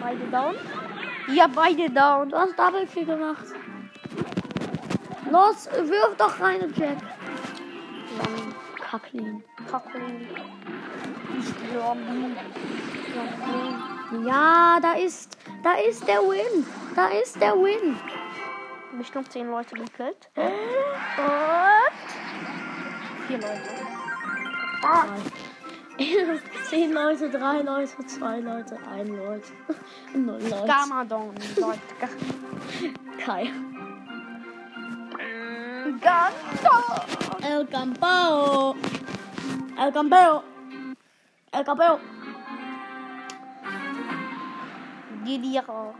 [0.00, 0.54] beide down.
[1.34, 2.30] Ja, beide down.
[2.30, 3.44] Du hast Double Kill gemacht.
[5.30, 6.96] Los, wirf doch rein, Jack.
[8.18, 8.54] Dann
[8.90, 9.44] Kaklin.
[11.72, 11.98] Glaube,
[14.26, 16.64] Ja, da ist, da ist der Win.
[16.96, 17.96] Da ist der Win.
[18.96, 20.30] bestimmt zehn Leute gekillt.
[20.34, 20.44] Und
[23.26, 23.77] Vier Leute.
[26.68, 29.52] Zehn Leute, drei Leute, zwei Leute, ein Leute.
[30.14, 30.66] Null Leute.
[30.66, 31.34] Gamma down.
[31.56, 31.80] Leute.
[33.18, 33.50] Kai.
[36.00, 36.32] Gamma.
[37.42, 38.76] El Campeo.
[39.76, 40.42] El Campeo.
[41.52, 42.00] El Campeo.
[45.24, 45.94] Gidiera.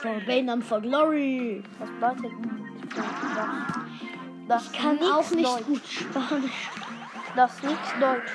[0.00, 1.62] For Bainham for glory.
[1.78, 2.32] Was bedeutet
[3.36, 3.80] das?
[4.48, 5.66] Das kann auch nicht Deutsch.
[5.66, 6.70] gut Spanisch.
[7.36, 8.32] Das ist nichts Deutsch.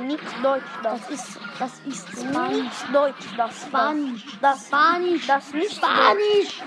[0.00, 1.00] Nicht Deutsch, das.
[1.00, 2.62] Das ist, das ist Spanisch.
[2.62, 3.62] Nicht Deutsch, das.
[3.62, 4.38] Spanisch.
[4.40, 4.66] Das.
[4.66, 5.26] Spanisch.
[5.26, 6.62] Das nicht Spanisch.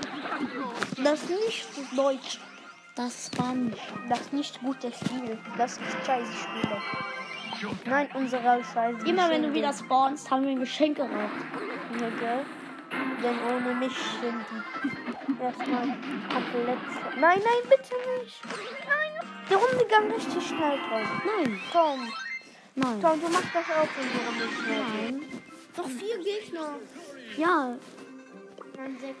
[1.02, 2.40] Das nicht Deutsch.
[2.94, 3.80] Das ist Spanisch.
[4.08, 5.38] Das nicht gutes Spiel.
[5.58, 6.80] Das ist scheiße Spiele.
[7.84, 11.10] Nein, unsere scheiße Immer wenn du wieder spawnst, haben wir ein Geschenk geraucht.
[11.98, 12.44] Gell?
[13.22, 14.44] Denn ohne mich sind
[14.84, 15.86] die erstmal
[16.32, 16.78] komplett.
[17.18, 18.40] Nein, nein, bitte nicht.
[18.86, 19.15] Nein.
[19.48, 21.22] Die Runde ging richtig schnell, Tom.
[21.24, 21.60] Nein.
[21.72, 22.12] Tom,
[22.74, 23.00] Nein.
[23.00, 24.82] Tom, du machst das auch, wenn die Runde schnell.
[25.12, 25.42] Nein.
[25.76, 26.74] Doch vier Gegner.
[27.36, 27.76] Ja,
[28.76, 29.16] Nein, sechs.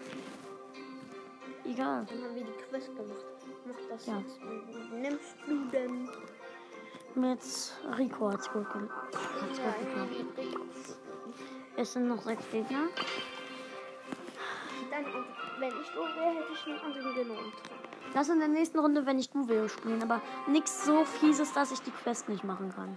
[1.64, 2.06] egal.
[2.08, 3.24] Dann haben wir die Quest gemacht.
[3.66, 4.18] Mach das Ja.
[4.18, 4.40] jetzt.
[4.92, 6.08] Nimmst du denn?
[7.14, 7.40] Mit
[7.98, 9.14] Rico hat's gut gemacht.
[9.40, 10.96] Hat's gut.
[11.76, 12.88] Es sind noch sechs Gegner.
[14.90, 15.04] Dann,
[15.58, 17.52] wenn ich du wäre, hätte ich einen anderen genommen.
[18.16, 21.80] Lass in der nächsten Runde, wenn ich Duo spielen, aber nichts so fieses, dass ich
[21.80, 22.96] die Quest nicht machen kann.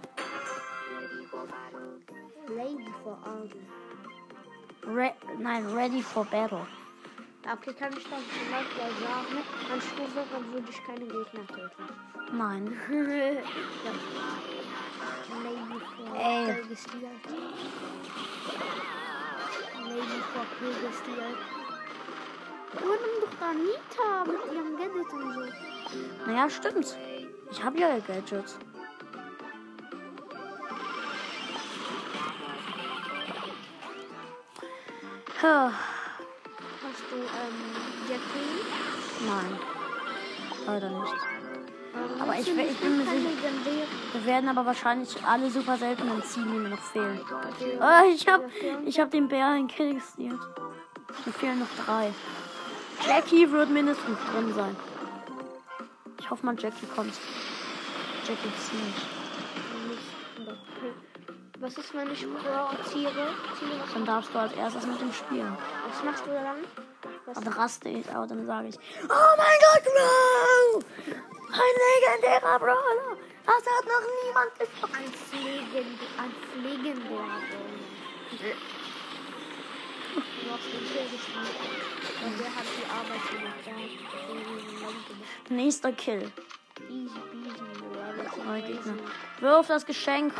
[2.48, 3.66] Lady for Arden.
[4.96, 6.66] Re Nein, ready for battle.
[7.44, 11.84] Okay, kann ich dann zum Beispiel sagen, an Stufe, dann würde ich keine Gegner töten.
[12.32, 12.72] Nein.
[12.90, 13.92] ja.
[15.44, 16.54] Lady for Ey.
[16.54, 17.26] Pilgestiert.
[19.84, 21.59] Lady for Pilgestiert.
[22.72, 25.40] Übernimm doch da Nita mit ihrem Gadget und so.
[26.26, 26.96] Naja, stimmt.
[27.50, 28.58] Ich habe ja Gadgets.
[35.42, 35.72] Ha,
[36.82, 39.26] Hast du ähm, Jackie?
[39.26, 39.58] Nein.
[40.66, 41.12] Leider nicht.
[41.94, 43.28] Ähm, Aber ich nicht ich bin mir sicher-?
[44.12, 47.20] Wir werden aber wahrscheinlich alle super seltenen ziehen, die mir noch fehlen.
[47.80, 49.94] Ah, ich hab, die- ich hab den Bär in Kill.
[50.16, 50.38] Mir
[51.38, 52.12] fehlen noch drei.
[53.06, 54.76] Jackie wird mindestens drin sein.
[56.18, 57.14] Ich hoffe mal, Jackie kommt.
[58.26, 59.06] Jackie ist nicht.
[61.60, 62.26] Was ist, wenn ich?
[62.90, 63.10] Ziele,
[63.92, 65.56] Dann darfst du als erstes mit dem spielen.
[65.88, 66.56] was machst du dann?
[67.26, 70.82] Was Dann raste ich aus, dann sage ich, oh mein Gott, Bro!
[71.52, 73.16] Ein legendärer Brawler!
[73.44, 74.94] Das hat noch niemand geschafft.
[74.96, 77.24] als Legend, als legendär.
[80.14, 80.20] Du
[80.50, 81.56] hast den Kill gespielt.
[82.24, 83.60] Und der hat die Arbeit gemacht.
[83.66, 85.50] Der hat den Land gemacht.
[85.50, 86.32] Nächster Kill.
[86.88, 87.20] Easy
[88.44, 88.62] Neue.
[88.62, 88.94] Gegner.
[89.40, 90.32] Wirf das Geschenk.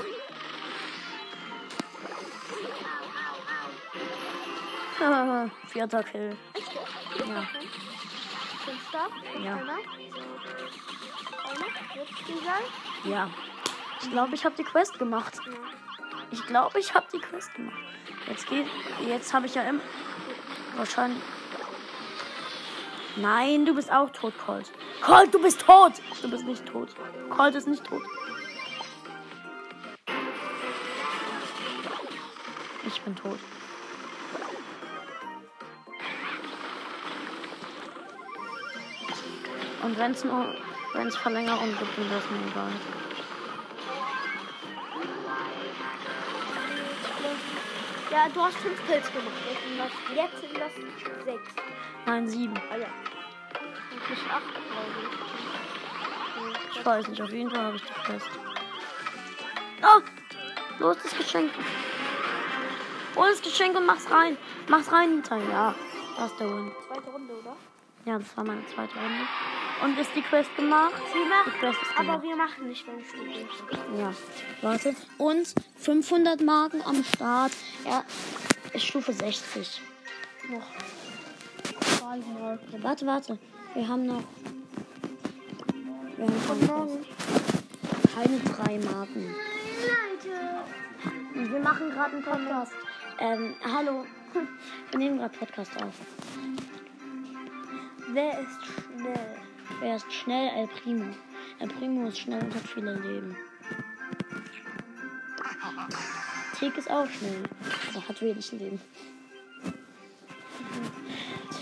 [5.68, 6.36] Vierter Kill.
[7.18, 7.48] Ja.
[9.42, 9.58] Ja.
[13.04, 13.30] Ja.
[14.02, 15.38] Ich glaube, ich habe die Quest gemacht.
[15.46, 15.52] Ja.
[16.32, 17.76] Ich glaube, ich habe die Quest gemacht.
[18.28, 18.66] Jetzt geht.
[19.06, 19.80] Jetzt habe ich ja im.
[20.76, 21.22] Wahrscheinlich.
[23.16, 24.70] Nein, du bist auch tot, Colt.
[25.00, 25.94] Colt, du bist tot!
[26.22, 26.88] Du bist nicht tot.
[27.28, 28.02] Colt ist nicht tot.
[32.86, 33.38] Ich bin tot.
[39.82, 40.54] Und wenn es nur.
[40.92, 42.72] Wenn es Verlängerung gibt, dann es mir egal.
[48.10, 49.34] Ja, du hast fünf Kills gemacht.
[50.14, 50.72] Jetzt sind das,
[51.24, 51.54] sechs.
[52.06, 52.54] Nein, sieben.
[52.70, 52.86] Ah ja.
[53.92, 54.90] Und nicht acht, glaube
[56.72, 56.76] ich.
[56.76, 58.30] Ich weiß nicht, auf jeden Fall habe ich die Quest.
[59.82, 60.00] Oh!
[60.80, 61.50] Los, das Geschenk.
[63.16, 64.36] Hol das Geschenk und mach's rein.
[64.68, 65.36] Mach's rein, Nita.
[65.36, 65.74] Ja,
[66.16, 66.72] das ist der Win.
[66.88, 67.56] Zweite Runde, oder?
[68.06, 69.24] Ja, das war meine zweite Runde.
[69.82, 70.92] Und ist die Quest gemacht?
[71.12, 72.22] Wir Die machen, Quest ist aber gemacht.
[72.22, 73.98] wir machen nicht, wenn ich bin.
[73.98, 74.12] Ja,
[74.62, 74.94] warte.
[75.18, 77.52] Und 500 Marken am Start.
[77.86, 78.04] Ja,
[78.74, 79.80] ist Stufe 60.
[80.50, 80.66] Noch.
[82.82, 83.38] Warte, warte.
[83.74, 84.22] Wir haben noch.
[86.16, 87.04] Wir haben Von
[88.14, 89.34] keine, drei Marken.
[89.80, 91.34] Leute.
[91.34, 92.72] Und wir machen gerade einen Podcast.
[93.18, 94.04] Ähm, hallo.
[94.90, 95.94] Wir nehmen gerade Podcast auf.
[98.08, 98.58] Wer ist
[98.98, 99.39] schnell?
[99.80, 100.50] Wer ist schnell?
[100.54, 101.14] El Primo.
[101.58, 103.36] El Primo ist schnell und hat viele Leben.
[106.58, 107.42] Tick ist auch schnell,
[107.88, 108.78] aber hat wenig Leben.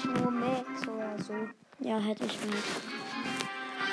[0.05, 1.35] Nur Max oder so.
[1.79, 2.55] Ja, hätte ich mit.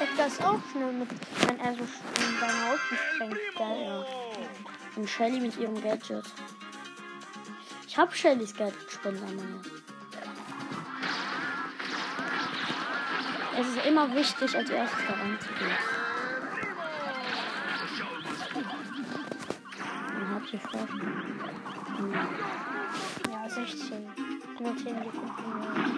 [0.02, 1.10] Edgar ist auch schnell mit,
[1.48, 3.38] wenn er so in deine Haut sprengt.
[3.58, 3.86] Geil.
[3.86, 4.06] Ja.
[4.96, 6.26] Und Shelly mit ihrem Gadget.
[7.88, 9.75] Ich habe Shellys Gadget Spendermeier.
[13.58, 15.72] Es ist immer wichtig, als erstes da reinzugehen.
[20.14, 20.88] Dann habt ihr vor.
[23.32, 24.06] Ja, 16.
[24.60, 25.60] Nur 10 Sekunden.
[25.60, 25.96] mehr.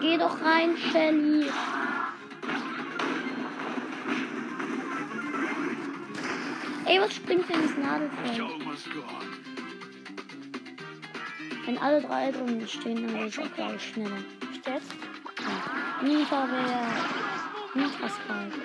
[0.00, 1.46] Geh doch rein, Shelly.
[6.86, 8.42] Ey, was springt denn ins Nadelfeld?
[11.66, 14.18] Wenn alle drei drin stehen, dann ist auch glaube ich schneller.
[17.74, 18.62] Nita Spike.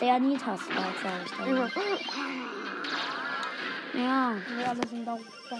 [0.00, 0.20] Der
[0.56, 1.56] Spike, sag ich dann.
[1.56, 1.68] Ja.
[3.94, 5.18] Ja, Wir alle sind da.
[5.48, 5.56] da.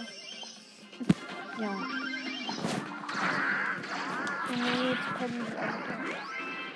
[1.60, 1.70] ja.
[4.50, 5.68] Nee, jetzt da.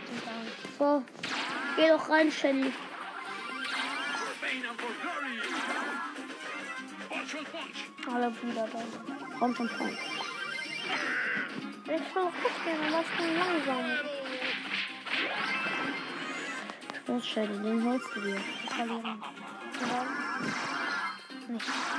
[0.07, 0.33] Sind da.
[0.79, 1.05] So,
[1.77, 2.73] geh doch rein, Shelly.
[8.13, 8.79] Alle wieder da.
[9.39, 9.91] Komm schon, komm.
[11.95, 13.85] Ich will auch gucken, was denn langsam
[17.07, 18.41] Los, Shelly, den holst du dir.
[18.71, 19.23] verlieren.
[19.81, 20.07] Ja.
[21.49, 21.92] Nicht.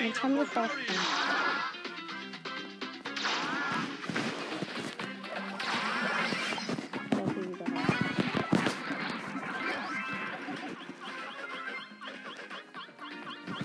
[0.00, 0.70] Jetzt haben wir wieder rein.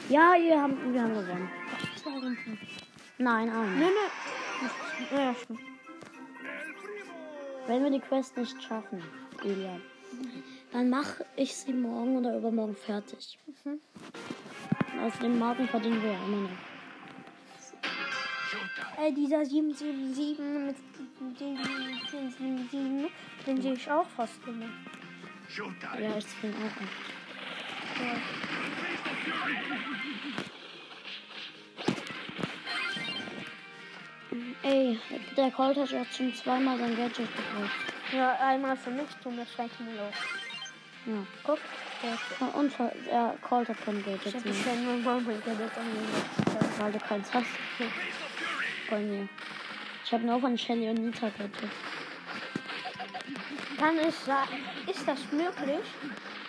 [0.10, 1.50] Ja, wir haben, wir haben gewonnen.
[3.18, 3.80] Nein, ein.
[3.80, 5.18] Nee, nee.
[5.18, 5.60] Ja, stimmt.
[7.68, 9.02] Wenn wir die Quest nicht schaffen,
[9.42, 9.82] Julian,
[10.74, 13.40] dann mache ich sie morgen oder übermorgen fertig.
[15.04, 16.50] Auf den Marken verdienen wir ja immer noch.
[18.98, 23.12] Ey, dieser 777 mit dem 777,
[23.46, 24.70] den sehe ich auch fast immer.
[26.00, 26.82] Ja, ich bin auch.
[28.02, 28.16] Ja.
[34.64, 35.00] Ey,
[35.38, 37.72] der Colt hat jetzt schon zweimal sein Gadget gebraucht.
[38.12, 40.14] ja, einmal für mich und das zweite Mal auch.
[41.06, 41.26] Ja.
[41.44, 41.60] Guck,
[42.54, 42.74] Und
[43.10, 46.80] er Colt hat Ich Gadget hab mehr, bisher nur Marvel Gadget angelegt.
[46.80, 47.48] weil du keins hast.
[48.90, 49.28] Bei mir.
[50.04, 51.70] Ich habe nur von Shelly und Nita Gadget.
[53.80, 55.86] Kann ich sagen, ist das möglich?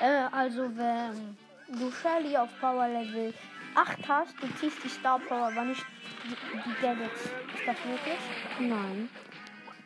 [0.00, 1.36] Äh, also wenn
[1.78, 3.32] du Shelly auf Power Level
[3.74, 5.84] 8 hast, du ziehst die Star Power, aber nicht
[6.24, 7.22] die, die Gadgets.
[7.24, 8.18] Ist das möglich?
[8.58, 9.08] Nein,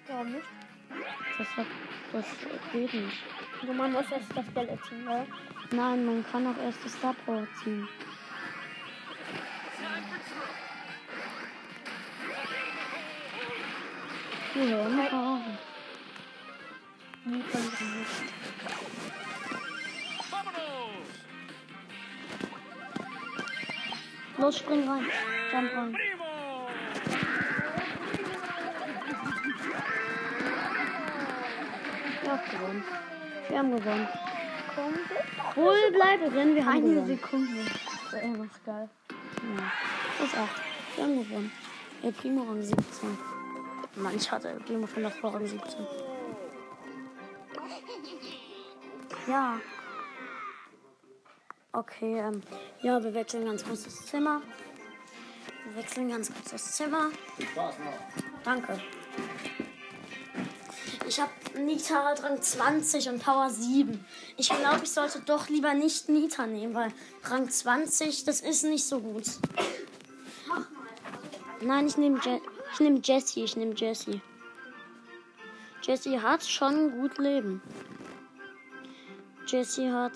[0.08, 0.44] Warum nicht?
[1.38, 1.66] das, hat,
[2.12, 2.26] das
[2.72, 3.18] geht nicht.
[3.60, 5.26] Also man muss erst das Gadget ziehen, ne?
[5.72, 7.86] Nein, man kann auch erst die Star Power ziehen.
[14.54, 15.40] Hören nicht auf.
[17.24, 18.32] Nie verlieren nicht.
[24.38, 25.06] Los, spring rein.
[25.52, 25.96] Jump rein.
[32.24, 32.99] Ja, gewonnen.
[33.50, 34.08] Wir haben gewonnen.
[34.74, 34.94] Komm,
[35.64, 37.06] Wohl bleibe drin, wir haben eine gewonnen.
[37.08, 37.64] Sekunde.
[37.64, 38.88] Das ist immer noch geil.
[39.58, 39.72] Ja,
[40.18, 40.48] das ist 8.
[40.96, 41.52] Wir haben gewonnen.
[42.02, 43.18] El Primo Rang 17.
[43.96, 45.86] Mann, ich hatte Primo schon davor Rang 17.
[49.26, 49.60] Ja.
[51.72, 52.42] Okay, ähm,
[52.82, 54.42] ja, wir wechseln ganz kurz das Zimmer.
[55.64, 57.10] Wir wechseln ganz kurz das Zimmer.
[58.44, 58.74] Danke.
[58.74, 58.99] Ich habe
[61.60, 64.04] Nita halt Rang 20 und Power 7.
[64.36, 66.92] Ich glaube, ich sollte doch lieber nicht Nita nehmen, weil
[67.24, 69.24] Rang 20, das ist nicht so gut.
[71.60, 72.40] Nein, ich nehme Je
[72.72, 73.44] ich nehm Jessie.
[73.44, 74.20] Ich nehme Jessie.
[75.82, 77.60] Jessie hat schon gut Leben.
[79.46, 80.12] Jessie hat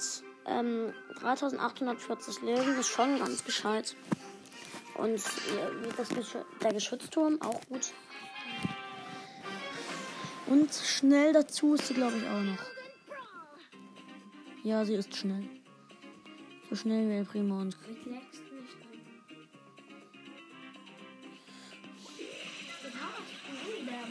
[0.47, 2.67] ähm, 3840 Leben.
[2.77, 3.97] Das ist schon ganz gescheit.
[4.97, 7.93] Und äh, das Geschü der Geschützturm auch gut.
[10.47, 12.59] Und schnell dazu ist sie, glaube ich, auch noch.
[14.63, 15.49] Ja, sie ist schnell.
[16.69, 17.77] So schnell wie El Primo und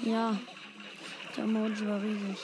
[0.05, 0.37] Ja,
[1.37, 2.37] der Emoji war riesig.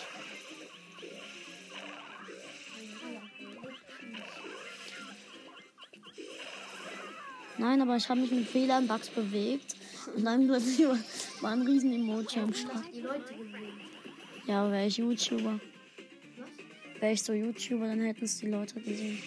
[7.57, 9.75] Nein, aber ich habe mich mit Fehlern Bugs bewegt
[10.15, 10.87] und dann plötzlich
[11.41, 12.85] war- ein riesen Emoji am Start.
[14.45, 15.59] Ja, wäre ich YouTuber.
[16.99, 19.19] Wäre ich so YouTuber, dann hätten es die Leute gesehen.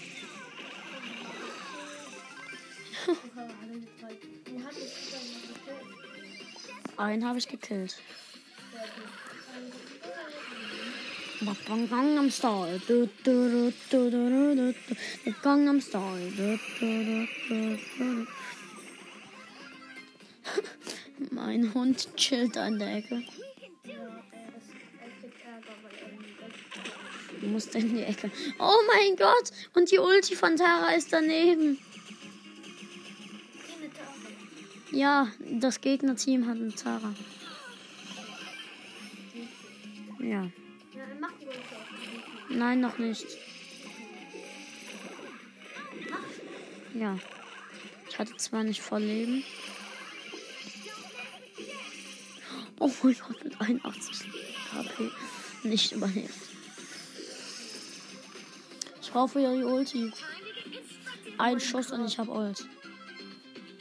[6.96, 7.96] Einen habe ich gekillt.
[11.66, 12.80] Gangnam Style.
[15.42, 16.32] Gangnam Style.
[21.44, 23.20] Mein Hund chillt an der Ecke.
[27.40, 28.30] Du musst in die Ecke.
[28.60, 29.50] Oh mein Gott!
[29.74, 31.78] Und die Ulti von Tara ist daneben.
[34.92, 37.12] Ja, das Gegnerteam hat eine Tara.
[40.20, 40.48] Ja.
[42.50, 43.26] Nein, noch nicht.
[46.94, 47.18] Ja.
[48.08, 49.42] Ich hatte zwar nicht voll Leben.
[52.84, 54.28] Oh mein Gott, mit 81
[54.74, 55.10] HP
[55.62, 56.34] nicht überlebt.
[59.00, 60.12] Ich brauche wieder die Ulti.
[61.38, 62.66] Ein Schuss und ich habe Ult.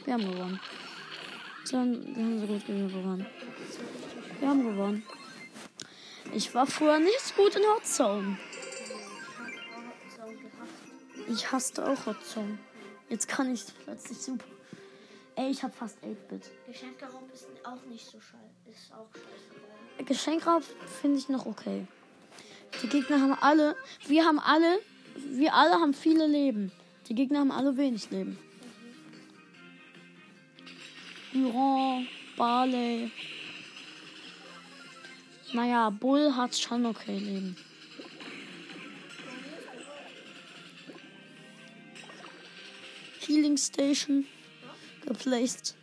[0.04, 0.60] Wir haben gewonnen.
[1.64, 3.26] Sie haben, sie gut gegen gewonnen.
[4.38, 5.02] Wir haben gewonnen.
[6.32, 8.38] Ich war früher nicht gut in Hot Zone.
[11.28, 12.56] Ich hasste auch Hot Zone.
[13.08, 14.51] Jetzt kann ich plötzlich super.
[15.34, 16.50] Ey, ich habe fast 8-Bit.
[16.66, 18.70] Geschenkraum ist auch nicht so scheiße.
[18.70, 20.04] Ist auch scheiße.
[20.04, 20.62] Geschenkraub
[21.00, 21.86] finde ich noch okay.
[22.82, 23.76] Die Gegner haben alle,
[24.06, 24.80] wir haben alle,
[25.14, 26.72] wir alle haben viele Leben.
[27.08, 28.38] Die Gegner haben alle wenig Leben.
[31.32, 33.10] Durand, Barley.
[35.52, 37.56] Naja, Bull hat schon okay Leben.
[43.20, 44.26] Healing Station
[45.06, 45.74] geplaced.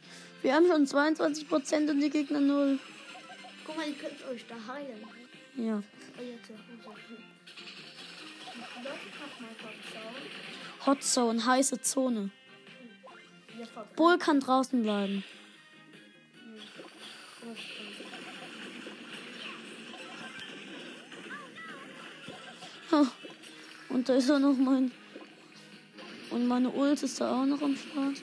[0.41, 2.80] Wir haben schon 22% und die Gegner 0.
[3.65, 5.05] Guck mal, ihr könnt euch da heilen.
[5.55, 5.84] Ja.
[6.17, 6.93] Oh.
[10.86, 12.32] Hot Zone, heiße Zone.
[13.65, 13.95] Verbrennen.
[13.95, 15.24] Bull kann draußen bleiben.
[23.89, 24.91] Und da ist auch noch mein.
[26.32, 28.22] Und meine Ult ist da auch noch am Start.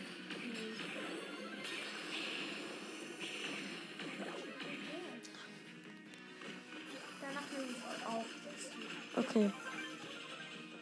[9.29, 9.51] Okay.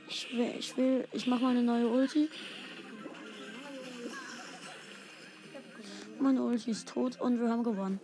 [0.09, 2.29] Ich will, ich will, ich mach mal eine neue Ulti.
[6.21, 8.01] Meine Ulti ist tot und wir haben gewonnen.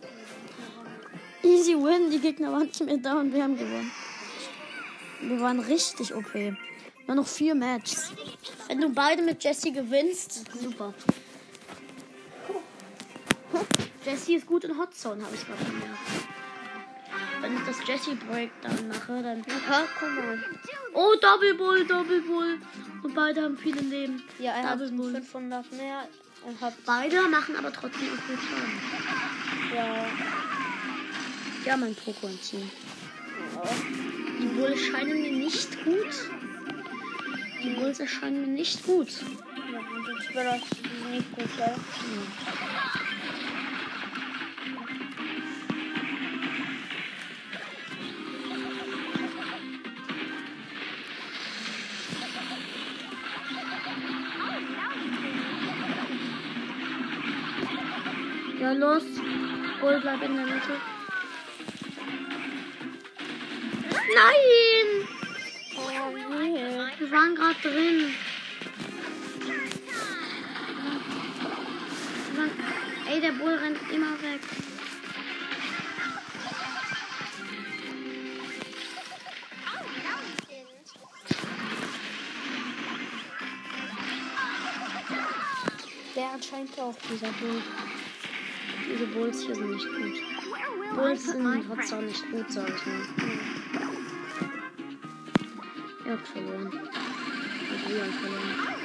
[1.43, 3.91] Easy win, die Gegner waren nicht mehr da und wir haben gewonnen.
[5.21, 6.55] Wir waren richtig okay.
[7.07, 8.11] Nur noch vier Matches.
[8.67, 10.93] Wenn du beide mit Jesse gewinnst, super.
[14.05, 15.99] Jesse ist gut in Hot Zone, habe ich gerade gemerkt.
[17.51, 19.39] Wenn ich das Jesse Breakdown mache, dann.
[19.39, 20.43] Ja, guck mal.
[20.93, 22.57] Oh, Double Bull, Double Bull.
[23.03, 24.23] Und beide haben viele Leben.
[24.39, 25.11] Ja, er hat Double Bull.
[25.15, 26.07] 500 mehr.
[26.61, 29.75] Hat, Beide machen aber trotzdem auch gut Schaden.
[29.75, 30.05] ja,
[31.65, 32.71] Ja, mein Pokémon-Team.
[34.39, 36.29] Die Bulls scheinen mir nicht gut.
[37.63, 39.09] Die Bulls erscheinen mir nicht gut.
[39.71, 40.61] ja, und jetzt wird das
[41.11, 41.67] nicht gut, ja.
[41.67, 41.75] Ja,
[58.73, 59.03] los.
[59.79, 60.75] Bull, bleib in der Mitte.
[64.13, 65.07] Nein!
[65.77, 65.89] Oh,
[66.29, 66.99] nee.
[66.99, 68.13] Wir waren gerade drin.
[73.09, 74.41] Ey, der Bull rennt immer weg.
[86.15, 86.95] Der anscheinend auch.
[87.09, 87.61] Dieser Bull.
[88.91, 90.95] Diese Bulls hier sind nicht gut.
[90.95, 93.01] Bulls sind trotzdem nicht gut, sag ich mal.
[96.05, 96.71] Ihr habt verloren.
[96.71, 98.81] Wir haben verloren.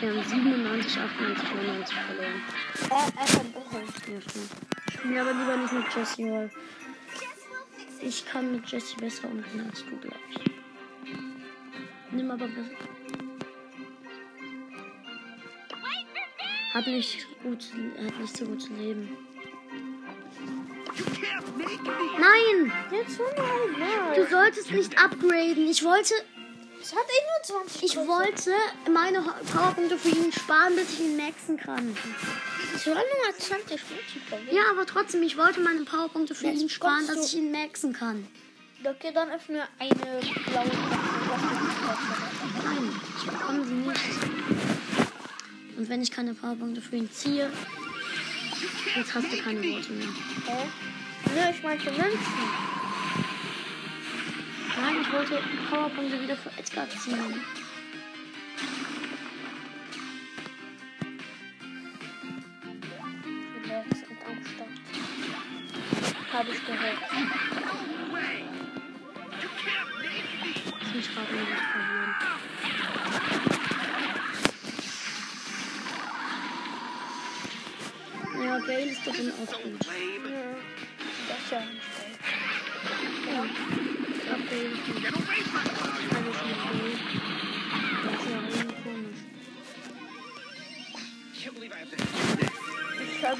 [0.00, 2.42] Wir haben 97, 98, 99 verloren.
[2.90, 4.08] Er, er verbessert.
[4.08, 4.50] Ja, stimmt.
[4.88, 6.50] Ich spiele aber lieber nicht mit Jesse, weil
[8.00, 10.40] ich kann mit Jesse besser umgehen als du, glaube ich.
[12.12, 12.95] Nimm aber besser.
[16.76, 17.64] Hat nicht gut,
[18.04, 19.16] hat nicht so gut zu leben.
[22.18, 22.72] Nein!
[22.90, 23.18] Jetzt.
[24.14, 25.66] Du solltest nicht upgraden.
[25.70, 26.12] Ich wollte,
[26.82, 27.82] Es hat eh nur 20.
[27.82, 28.52] ich wollte
[28.92, 31.96] meine Powerpunkte für ihn sparen, bis ich ihn maxen kann.
[32.74, 34.54] Ich war nur 20 Minuten.
[34.54, 37.94] Ja, aber trotzdem, ich wollte meine Powerpunkte für Jetzt ihn sparen, dass ich ihn maxen
[37.94, 38.26] kann.
[38.84, 41.48] Okay, dann öffne eine blaue Box.
[42.62, 44.55] Nein, ich bekomme sie nicht.
[45.76, 47.50] Und wenn ich keine Powerpunkte für ihn ziehe,
[48.96, 50.08] jetzt hast du keine Worte mehr.
[51.34, 51.50] Hä?
[51.54, 52.18] Ich meinte Münzen.
[54.80, 57.42] Nein, ich wollte Powerpunkte wieder für Edgar ziehen.
[66.32, 67.55] Habe ich gehört.
[91.58, 93.38] Ich hab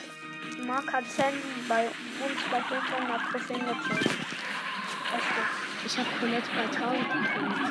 [0.66, 1.38] Mark hat Sandy
[1.68, 4.16] bei uns bei 500 Trophäen gezogen.
[5.84, 7.08] Ich habe Colette bei 1000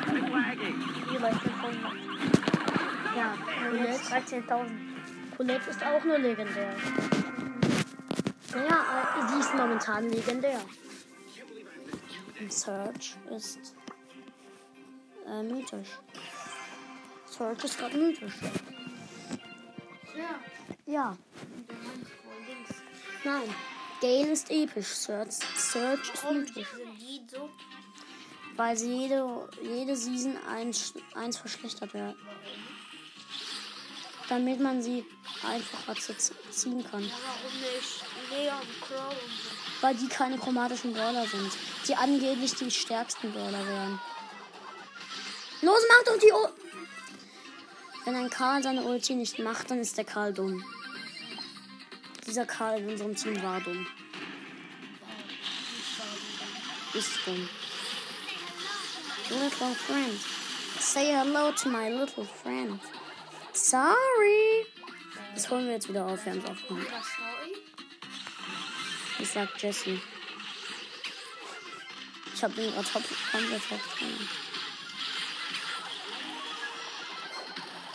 [0.06, 0.30] gekriegt.
[0.30, 1.10] Lagging.
[1.10, 1.92] hier bei 500.
[3.16, 3.34] Ja,
[3.68, 4.70] Colette, 13.000.
[5.36, 6.74] Colette ist auch nur legendär.
[8.54, 8.84] Naja,
[9.18, 10.60] äh, sie ist momentan legendär.
[12.40, 13.74] Und Search ist
[15.26, 15.98] äh, mythisch.
[17.26, 18.34] Search ist gerade mythisch.
[20.16, 20.40] Ja.
[20.86, 21.16] Ja,
[21.68, 22.74] der Mann von links.
[23.24, 23.54] nein.
[24.00, 24.88] Gale ist episch.
[24.88, 26.68] Search, Search ist mythisch.
[26.76, 27.48] sind die so?
[28.56, 32.14] Weil sie jede, jede Season eins, eins verschlechtert wird.
[34.28, 35.04] Damit man sie
[35.46, 35.94] einfacher
[36.50, 37.04] ziehen kann.
[37.04, 39.82] Ja, warum nicht Leon, Crow und so?
[39.82, 41.52] Weil die keine chromatischen Brawler sind.
[41.86, 44.00] Die angeblich die stärksten Brawler wären.
[45.62, 46.65] Los, macht doch die U
[48.06, 50.64] Wenn ein Karl seine Ulti nicht macht, dann ist der Karl dumm.
[52.24, 53.84] Dieser Karl in unserem Team war dumm.
[56.94, 57.48] Ist dumm.
[59.28, 60.20] Little friend.
[60.78, 62.80] Say hello to my little friend.
[63.52, 64.66] Sorry.
[65.34, 66.78] Das holen wir jetzt wieder auf, wir haben es?
[69.18, 70.00] Ich sag Jesse.
[72.32, 72.88] Ich hab den gerade
[73.32, 74.45] komplett hochgenommen.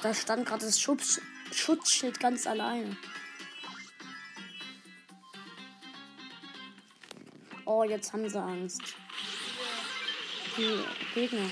[0.01, 1.21] Da stand gerade das Schutz,
[1.51, 2.97] Schutzschild ganz alleine.
[7.65, 8.81] Oh, jetzt haben sie Angst.
[10.57, 10.83] Die
[11.13, 11.49] Gegner.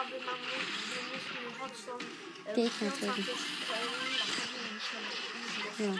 [0.00, 1.36] Aufgabe, man muss, wir müssen
[2.46, 3.40] den äh, Gegner 24 töten.
[5.78, 5.92] Ja.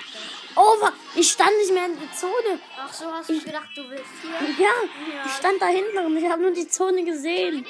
[0.56, 2.60] Oh, ich stand nicht mehr in der Zone.
[2.78, 4.30] Ach so, hast du gedacht, du willst hier?
[4.58, 4.72] Ja,
[5.14, 5.26] Ja.
[5.26, 7.66] ich stand da hinten und ich habe nur die Zone gesehen.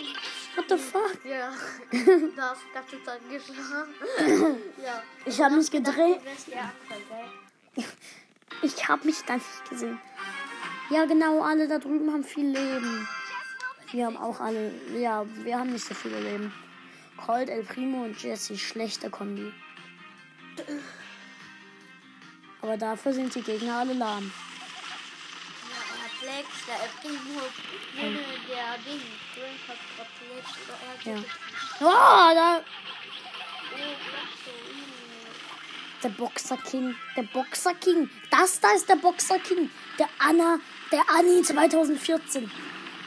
[0.56, 1.24] What the fuck?
[1.24, 1.52] Ja,
[1.90, 3.94] du hast die ganze Zeit geschlagen.
[4.84, 5.02] ja.
[5.24, 6.20] Ich habe mich gedreht.
[7.76, 7.84] Du?
[8.62, 10.00] Ich habe mich da nicht gesehen.
[10.90, 13.08] Ja, genau, alle da drüben haben viel Leben.
[13.92, 16.52] Wir haben auch alle, ja, wir haben nicht so viele Leben.
[17.16, 19.52] Colt, El Primo und Jesse, schlechte Kombi.
[22.62, 24.32] Aber dafür sind die Gegner alle lahm.
[26.22, 27.40] Ja, Lex, der El Primo,
[28.48, 29.02] der Ding.
[31.04, 31.24] Ja.
[31.80, 32.60] Oh, da,
[36.02, 38.10] der Boxer King, der Boxer King.
[38.30, 39.70] Das da ist der Boxer King.
[39.98, 40.58] Der Anna,
[40.90, 42.50] der Anni 2014.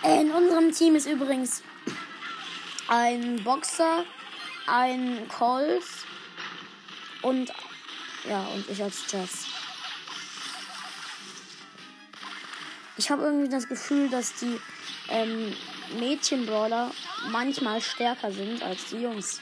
[0.04, 1.64] In unserem Team ist übrigens
[2.89, 4.04] ein Boxer,
[4.68, 5.84] ein Colt
[7.22, 7.51] und
[8.28, 9.45] ja, und ich als Jess.
[12.97, 14.60] Ich habe irgendwie das Gefühl, dass die
[15.08, 15.56] ähm,
[15.99, 16.91] Mädchenbrawler
[17.32, 19.39] manchmal stärker sind als die Jungs.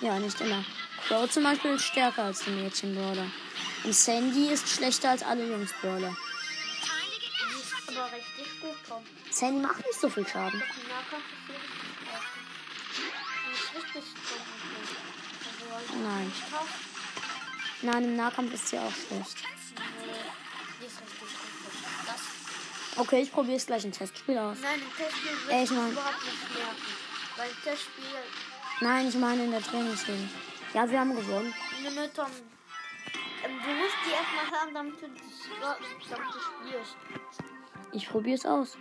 [0.00, 0.64] Ja, nicht immer.
[1.06, 3.26] Crow zum Beispiel ist stärker als die Mädchenbrawler.
[3.84, 6.14] Und Sandy ist schlechter als alle Jungs-Brawler.
[6.14, 9.02] Die ist aber richtig gut drauf.
[9.30, 10.62] Sandy macht nicht so viel Schaden.
[16.02, 16.32] Nein.
[17.82, 19.36] Nein, im Nahkampf ist sie auch schlecht.
[22.96, 24.58] Okay, ich probiere es gleich im Testspiel aus.
[24.60, 26.76] Nein, im Testspiel wird ich mein- überhaupt nicht merken.
[27.36, 28.04] Weil Testspiel
[28.82, 30.28] Nein, ich meine in der Trainingsrunde.
[30.74, 31.54] Ja, wir haben gewonnen.
[31.82, 32.26] Mütter.
[32.26, 32.32] Ähm,
[33.42, 35.06] du musst die erstmal hören, damit du
[36.10, 36.96] damit du spielst.
[37.92, 38.74] Ich probiere es aus.
[38.74, 38.80] Im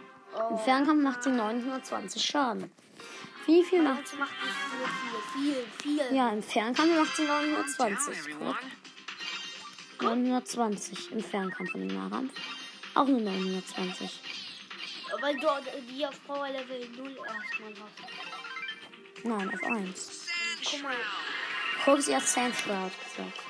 [0.55, 0.57] Oh.
[0.57, 2.71] Fernkampf macht sie 920 Schaden.
[3.47, 6.15] Wie viel macht du, macht viel, viel, viel, viel.
[6.15, 8.15] Ja, im Fernkampf macht sie Down, 920.
[8.15, 8.57] everyone.
[10.01, 12.33] 920 im Fernkampf und im Nahkampf.
[12.93, 14.21] Auch nur 920.
[15.19, 15.47] Weil du
[15.89, 19.25] die auf Power Level 0 erstmal hast.
[19.25, 20.27] Nein, auf 1.
[20.63, 20.95] Guck mal,
[21.85, 23.48] Guck, sie hat Sand Shroud gesagt.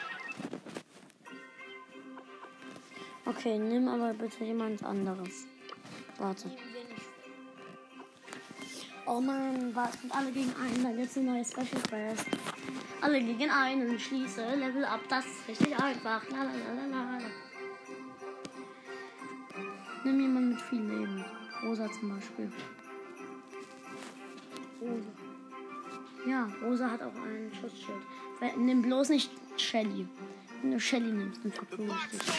[3.30, 5.46] Okay, nimm aber bitte jemand anderes.
[6.18, 6.50] Warte.
[9.06, 9.92] Oh Mann, was?
[10.02, 12.26] Und alle gegen einen, da gibt's eine neue Special Quest.
[13.02, 16.28] Alle gegen einen, schließe, Level up, das ist richtig einfach.
[16.32, 17.26] La, la, la, la, la.
[20.04, 21.24] Nimm jemand mit viel Leben.
[21.62, 22.52] Rosa zum Beispiel.
[24.82, 25.10] Rosa.
[26.28, 28.58] Ja, Rosa hat auch einen Schutzschild.
[28.58, 30.08] Nimm bloß nicht Shelly.
[30.62, 32.30] Wenn du Shelly nimmst, dann verprügel ich dich.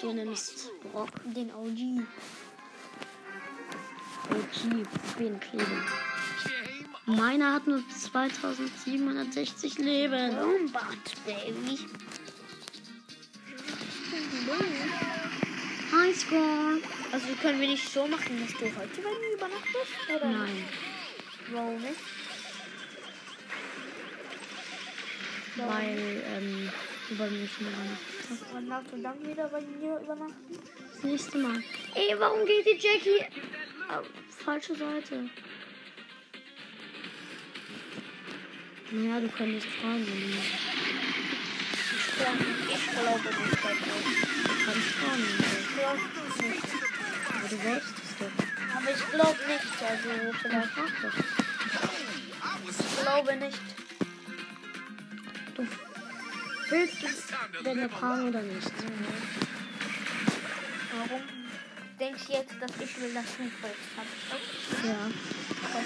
[0.00, 1.08] Du nimmst Brock.
[1.24, 2.04] Den OG.
[4.30, 4.86] OG.
[5.18, 5.84] Wen kleben.
[7.06, 10.36] Meiner hat nur 2760 Leben.
[10.36, 11.78] Bombard, Baby.
[15.92, 16.80] Highscore.
[17.12, 19.92] Also können wir nicht so machen, dass du heute bei mir übernachtest?
[20.14, 20.64] Oder Nein.
[21.52, 22.00] Warum nicht?
[25.56, 26.70] Weil, ähm,
[27.08, 27.66] du bei mir schon
[28.28, 30.58] Und darfst du dann wieder bei mir übernachten?
[30.94, 31.62] Das nächste Mal.
[31.94, 33.24] Ey, warum geht die Jackie
[33.88, 34.06] auf
[34.44, 35.30] falsche Seite?
[38.90, 40.04] Naja, du könntest fragen.
[40.04, 40.12] du
[42.06, 45.24] Ich glaube nicht kannst fragen.
[45.58, 46.02] Ich glaube
[46.46, 46.64] nicht.
[47.34, 48.34] Aber du wolltest es doch.
[48.76, 49.68] Aber ich glaube nicht.
[49.82, 50.08] Also
[50.42, 50.70] vielleicht.
[50.70, 51.16] frag doch.
[52.68, 53.60] Ich glaube nicht.
[55.56, 55.85] Du
[56.70, 58.72] willst du denn eine fragen oder nicht?
[60.96, 61.22] Warum
[62.00, 63.42] denkst du jetzt, dass ich will, dass du?
[63.42, 64.84] Hab ich das?
[64.84, 65.10] Ja.
[65.72, 65.84] Das.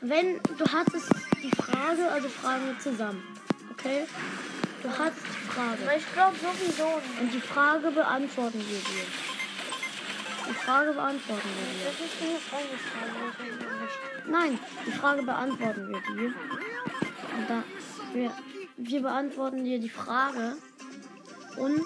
[0.00, 1.10] Wenn du hattest
[1.42, 3.22] die Frage, also fragen wir zusammen.
[3.72, 4.06] Okay?
[4.82, 5.78] Du hattest die Frage.
[5.82, 7.20] Aber ich glaube sowieso nicht.
[7.20, 9.06] Und die Frage beantworten wir dir.
[10.46, 11.84] Die Frage beantworten wir dir.
[11.86, 14.04] Das ist mir nicht.
[14.26, 16.34] Nein, die Frage beantworten wir dir.
[17.36, 17.64] Und da,
[18.12, 18.30] wir,
[18.76, 20.56] wir beantworten dir die Frage
[21.56, 21.82] und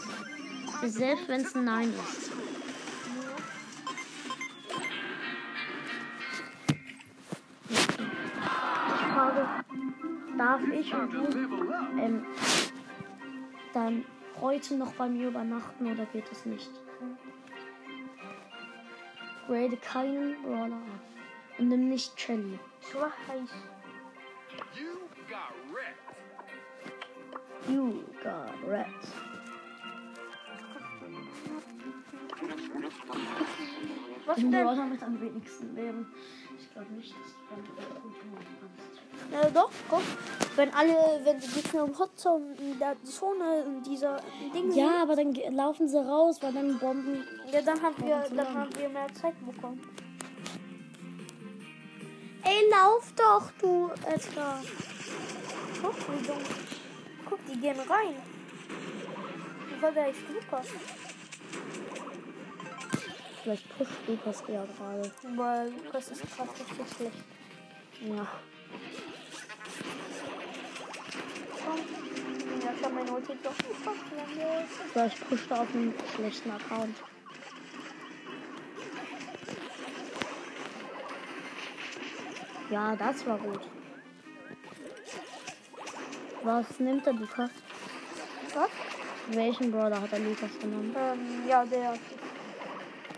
[0.84, 2.30] selbst wenn es ein Nein ist.
[7.70, 9.46] Ich frage,
[10.36, 12.26] darf ich und du ähm,
[13.72, 14.04] dann
[14.40, 16.70] heute noch bei mir übernachten oder geht es nicht?
[19.46, 21.00] Grade keinen Brawler ab.
[21.58, 22.58] Und nimm nicht Shelly.
[22.92, 23.50] So heiß.
[25.28, 26.08] You got wrecked.
[27.68, 29.12] You got rats.
[34.26, 34.64] Was Den denn?
[34.64, 36.06] Brawler mit am wenigsten Leben.
[36.58, 39.32] Ich glaube nicht, dass du damit gut machen kannst.
[39.32, 40.02] Ja, doch, guck.
[40.56, 44.16] Wenn alle, wenn die Gegner im Hotzone in der Zone in dieser
[44.54, 47.22] Ding Ja, aber dann laufen sie raus, weil dann Bomben.
[47.52, 49.80] ja, dann haben wir, dann haben wir mehr Zeit bekommen.
[52.48, 54.62] Ey, lauf doch, du Edgar.
[55.82, 56.38] Guck, wie dumm.
[57.28, 58.16] Guck, die gehen rein.
[59.82, 60.62] War der echt super.
[63.42, 65.12] Vielleicht pusht Lukas ja gerade.
[65.36, 67.24] Weil das ist gerade richtig schlecht.
[68.00, 68.26] Ja.
[71.66, 71.80] Komm.
[72.64, 74.68] Ja, ich hab mein Ulti doch nicht verwendet.
[74.90, 76.96] Vielleicht pusht er auf einen schlechten Account.
[82.70, 83.60] Ja, das war gut.
[86.42, 87.50] Was nimmt der Lukas?
[88.54, 88.70] Was?
[89.30, 90.94] Welchen Brawler hat der Lukas genommen?
[90.96, 91.94] Ähm, ja, der.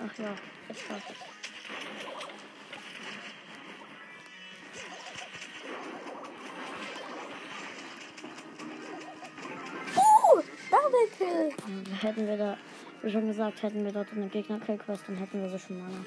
[0.04, 0.34] Ach ja,
[0.68, 1.16] jetzt ich.
[9.96, 11.52] Uh, Double Kill.
[11.90, 12.56] Ja, hätten wir da,
[13.02, 15.98] wie schon gesagt, hätten wir dort eine Gegner-Kill-Quest, dann hätten wir sie schon lange.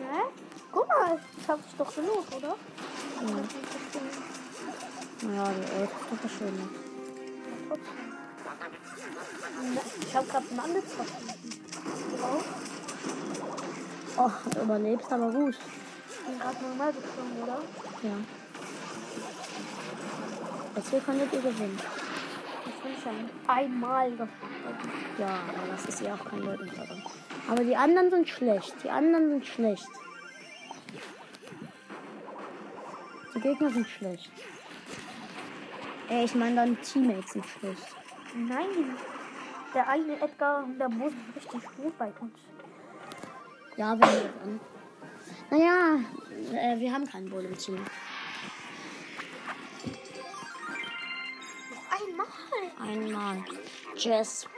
[0.00, 0.22] Ne?
[0.72, 0.88] Guck
[1.48, 2.56] mal, das hab ich doch genug, oder?
[3.20, 3.36] Ja.
[5.28, 6.32] Naja, die Ult ist doch das.
[9.62, 11.28] Ne, Ich hab grad einen anderen getroffen.
[14.16, 15.56] Oh, du überlebst aber gut.
[16.08, 17.58] Ich bin gerade normal gekommen, oder?
[18.02, 18.16] Ja.
[20.76, 21.78] Jetzt hier könntet ihr gewinnen.
[22.66, 24.30] Ich bin schon einmal gekommen.
[25.18, 26.70] Ja, aber das ist ja auch kein Leuten
[27.48, 28.74] Aber die anderen sind schlecht.
[28.82, 29.88] Die anderen sind schlecht.
[33.44, 34.30] Gegner sind schlecht.
[36.08, 37.94] Ey, ich meine, deine Teammates sind schlecht.
[38.34, 38.96] Nein.
[39.74, 42.38] Der eine Edgar und der Bus sind richtig gut bei uns.
[43.76, 44.60] Ja, wenn wir dann.
[45.50, 46.00] Naja,
[46.52, 47.84] äh, wir haben keinen Bull im Team.
[51.70, 52.28] Noch
[52.80, 52.88] einmal.
[52.88, 53.44] Einmal.
[53.94, 54.48] Jess.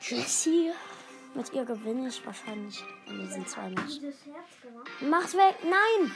[0.00, 0.72] Jessie.
[1.34, 2.82] Mit ihr gewinne ich wahrscheinlich.
[3.06, 4.00] Wir sind zwei gemacht.
[5.00, 5.56] Mach's weg.
[5.62, 6.12] Nein!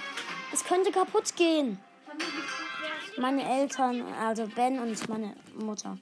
[0.53, 1.79] Es könnte kaputt gehen.
[3.17, 5.99] Meine Eltern, also Ben und meine Mutter.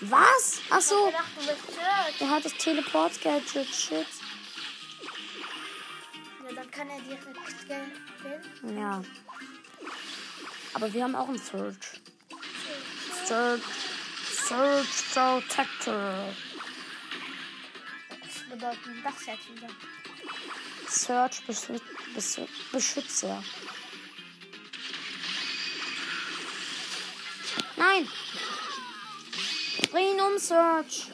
[0.00, 0.60] Was?
[0.70, 1.06] Ach so.
[1.06, 2.20] gedacht, du bist Search.
[2.20, 3.66] Er hat das Teleport-Gadget.
[3.66, 4.06] Shit.
[6.44, 7.68] Ja, dann kann er direkt.
[7.68, 8.76] Geld?
[8.76, 9.02] Ja.
[10.74, 12.00] Aber wir haben auch einen Search.
[13.26, 13.62] Search.
[14.48, 16.34] Search Protector.
[18.22, 19.68] Was bedeutet das jetzt wieder?
[20.88, 23.44] Search beschützt, Beschützer.
[27.76, 28.08] Nein!
[29.90, 31.08] Bring um, Search!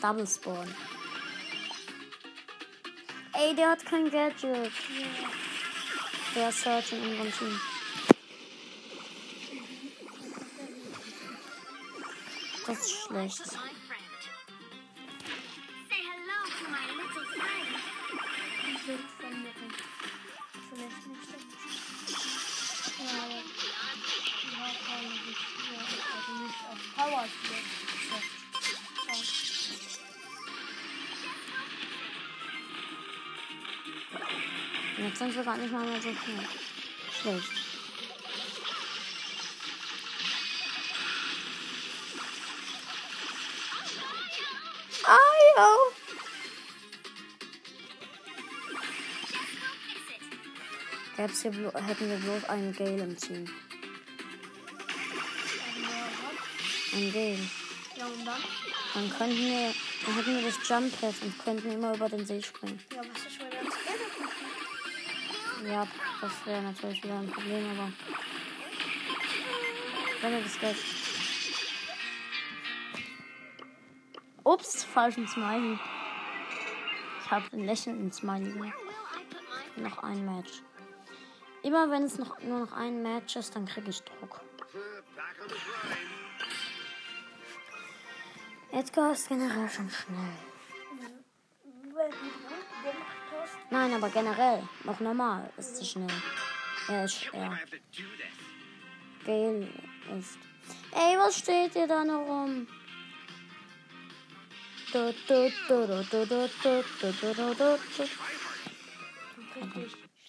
[0.00, 0.74] Double Spawn.
[3.34, 4.72] Ey, der hat kein Gadget.
[6.34, 7.73] Der Search in unserem Team.
[26.14, 27.64] Also nicht auf Power spielen.
[34.96, 36.48] Jetzt sind wir gar nicht mal mehr so schnell.
[37.20, 37.63] Schlecht.
[51.50, 53.46] Blo hätten wir bloß einen Gale im Team.
[56.94, 57.38] Ein Gale.
[57.96, 58.40] Ja, und dann?
[58.94, 59.74] Dann könnten wir,
[60.06, 62.80] dann hätten wir das Jump Pad und könnten immer über den See springen.
[62.92, 63.74] Ja, was ist, wenn er das
[65.70, 65.88] Ja,
[66.20, 67.92] das wäre natürlich wieder ein Problem, aber.
[70.22, 70.76] Wenn wir das Geld.
[74.44, 75.78] Ups, falschen Smiley.
[77.24, 78.72] Ich habe einen lächelnden Smiley.
[79.76, 80.62] Noch ein Match.
[81.64, 84.42] Immer wenn es noch, nur noch ein Match ist, dann kriege ich Druck.
[88.70, 90.36] Edgar ist generell schon schnell.
[93.70, 96.06] Nein, aber generell, noch normal ist sie schnell.
[96.88, 97.58] Er ist schwer.
[99.24, 99.68] Gale
[100.18, 100.36] ist.
[100.92, 102.66] Ey, was steht ihr da noch rum?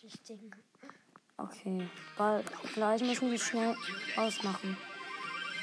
[0.02, 0.65] Richtig.
[1.38, 3.76] Okay, bald, gleich müssen wir schnell
[4.16, 4.78] ausmachen.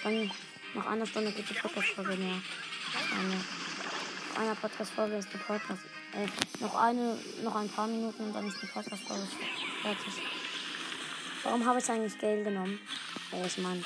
[0.03, 0.31] Dann
[0.75, 2.43] nach einer Stunde geht die Podcast-Folge mehr.
[3.19, 5.81] Eine, einer Podcast-Folge ist die Podcast.
[6.13, 6.29] Äh,
[6.63, 9.27] noch eine, noch ein paar Minuten und dann ist die Podcast-Folge
[9.81, 10.13] fertig.
[11.43, 12.79] Warum habe ich eigentlich Gale genommen?
[13.31, 13.83] Er ist mein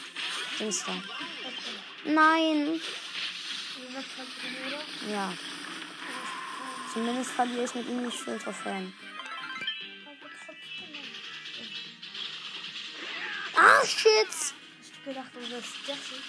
[0.59, 0.85] Dings.
[2.05, 2.81] Nein!
[5.09, 5.33] Ja.
[6.93, 8.93] Zumindest verliere ich mit ihm nicht viel Trophäen.
[13.87, 14.29] Shit!
[14.29, 14.53] Hast
[15.05, 16.21] du gedacht, du wirst Jesse?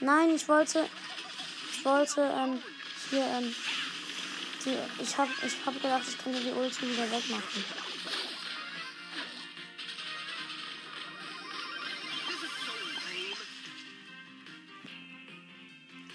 [0.00, 0.88] Nein, ich wollte.
[1.72, 2.62] Ich wollte, ähm,
[3.10, 3.54] hier, ähm.
[4.64, 7.64] Die, ich hab, ich hab gedacht, ich könnte die Ulti wieder wegmachen.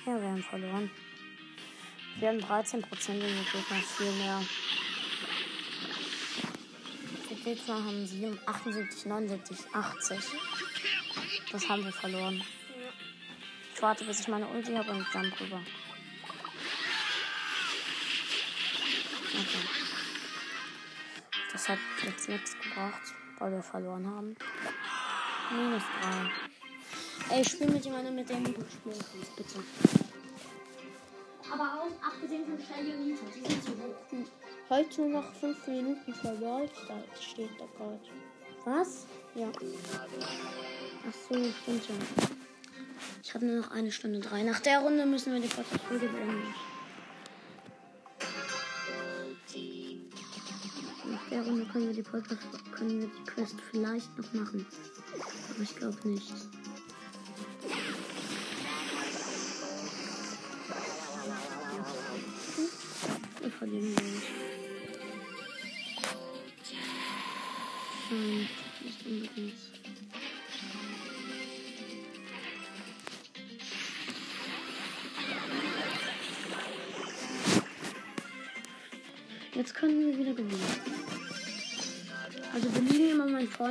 [0.05, 0.91] Ja, wir haben verloren.
[2.19, 4.41] Wir haben 13% und die Gegner viel mehr.
[7.29, 10.17] Die Gegner haben 7, 78, 79, 80.
[11.51, 12.43] Das haben wir verloren.
[13.73, 15.61] Ich warte, bis ich meine Ulti habe und jump rüber.
[19.33, 19.67] Okay.
[21.51, 23.01] Das hat jetzt nichts gebracht,
[23.39, 24.35] weil wir verloren haben.
[25.51, 25.83] Minus
[27.27, 27.35] 3.
[27.35, 29.63] Ey, ich spiele mit jemandem, mit dem du spielen kannst, bitte.
[31.51, 34.27] Aber auch abgesehen von Nita, die sind so hoch.
[34.69, 37.99] Heute nur noch 5 Minuten verläuft, da steht da gerade.
[38.65, 39.05] Was?
[39.35, 39.51] Ja.
[41.07, 41.95] Ach so, stimmt ja.
[43.23, 44.41] Ich habe nur noch eine Stunde drei.
[44.41, 46.53] Nach der Runde müssen wir die Podcast-Folge beenden.
[51.11, 52.41] Nach der Runde können wir die Podcast
[52.71, 54.65] können wir die Quest vielleicht noch machen.
[55.53, 56.33] Aber ich glaube nicht.
[63.41, 63.93] Wir verlieren.
[63.93, 64.44] Nein,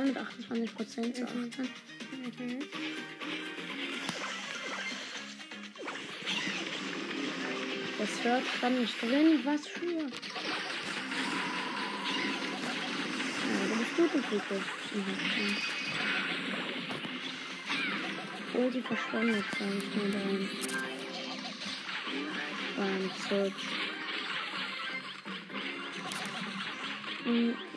[0.05, 1.69] voll mit 28% zu 18.
[7.97, 9.39] Das hört kann nicht gewinnen.
[9.45, 9.85] Was für?
[9.85, 10.01] Ja,
[13.69, 14.63] du bist gut glücklich.
[14.93, 15.57] Mhm.
[18.57, 20.11] Oh, die verschwindet gar nicht mehr
[22.77, 23.53] beim, Search.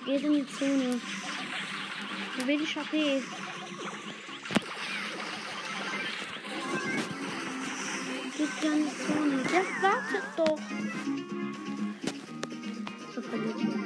[0.07, 1.01] Geht in die Zone.
[2.39, 3.21] So wenig HP.
[8.37, 9.43] Geht ja nicht vorne.
[9.43, 10.61] Das wartet doch.
[13.13, 13.81] So verliert man.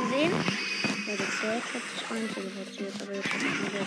[0.00, 0.32] Gesehen?
[1.06, 2.52] Ja, das Zeug hat sich einzeln
[3.02, 3.84] aber jetzt hat es wieder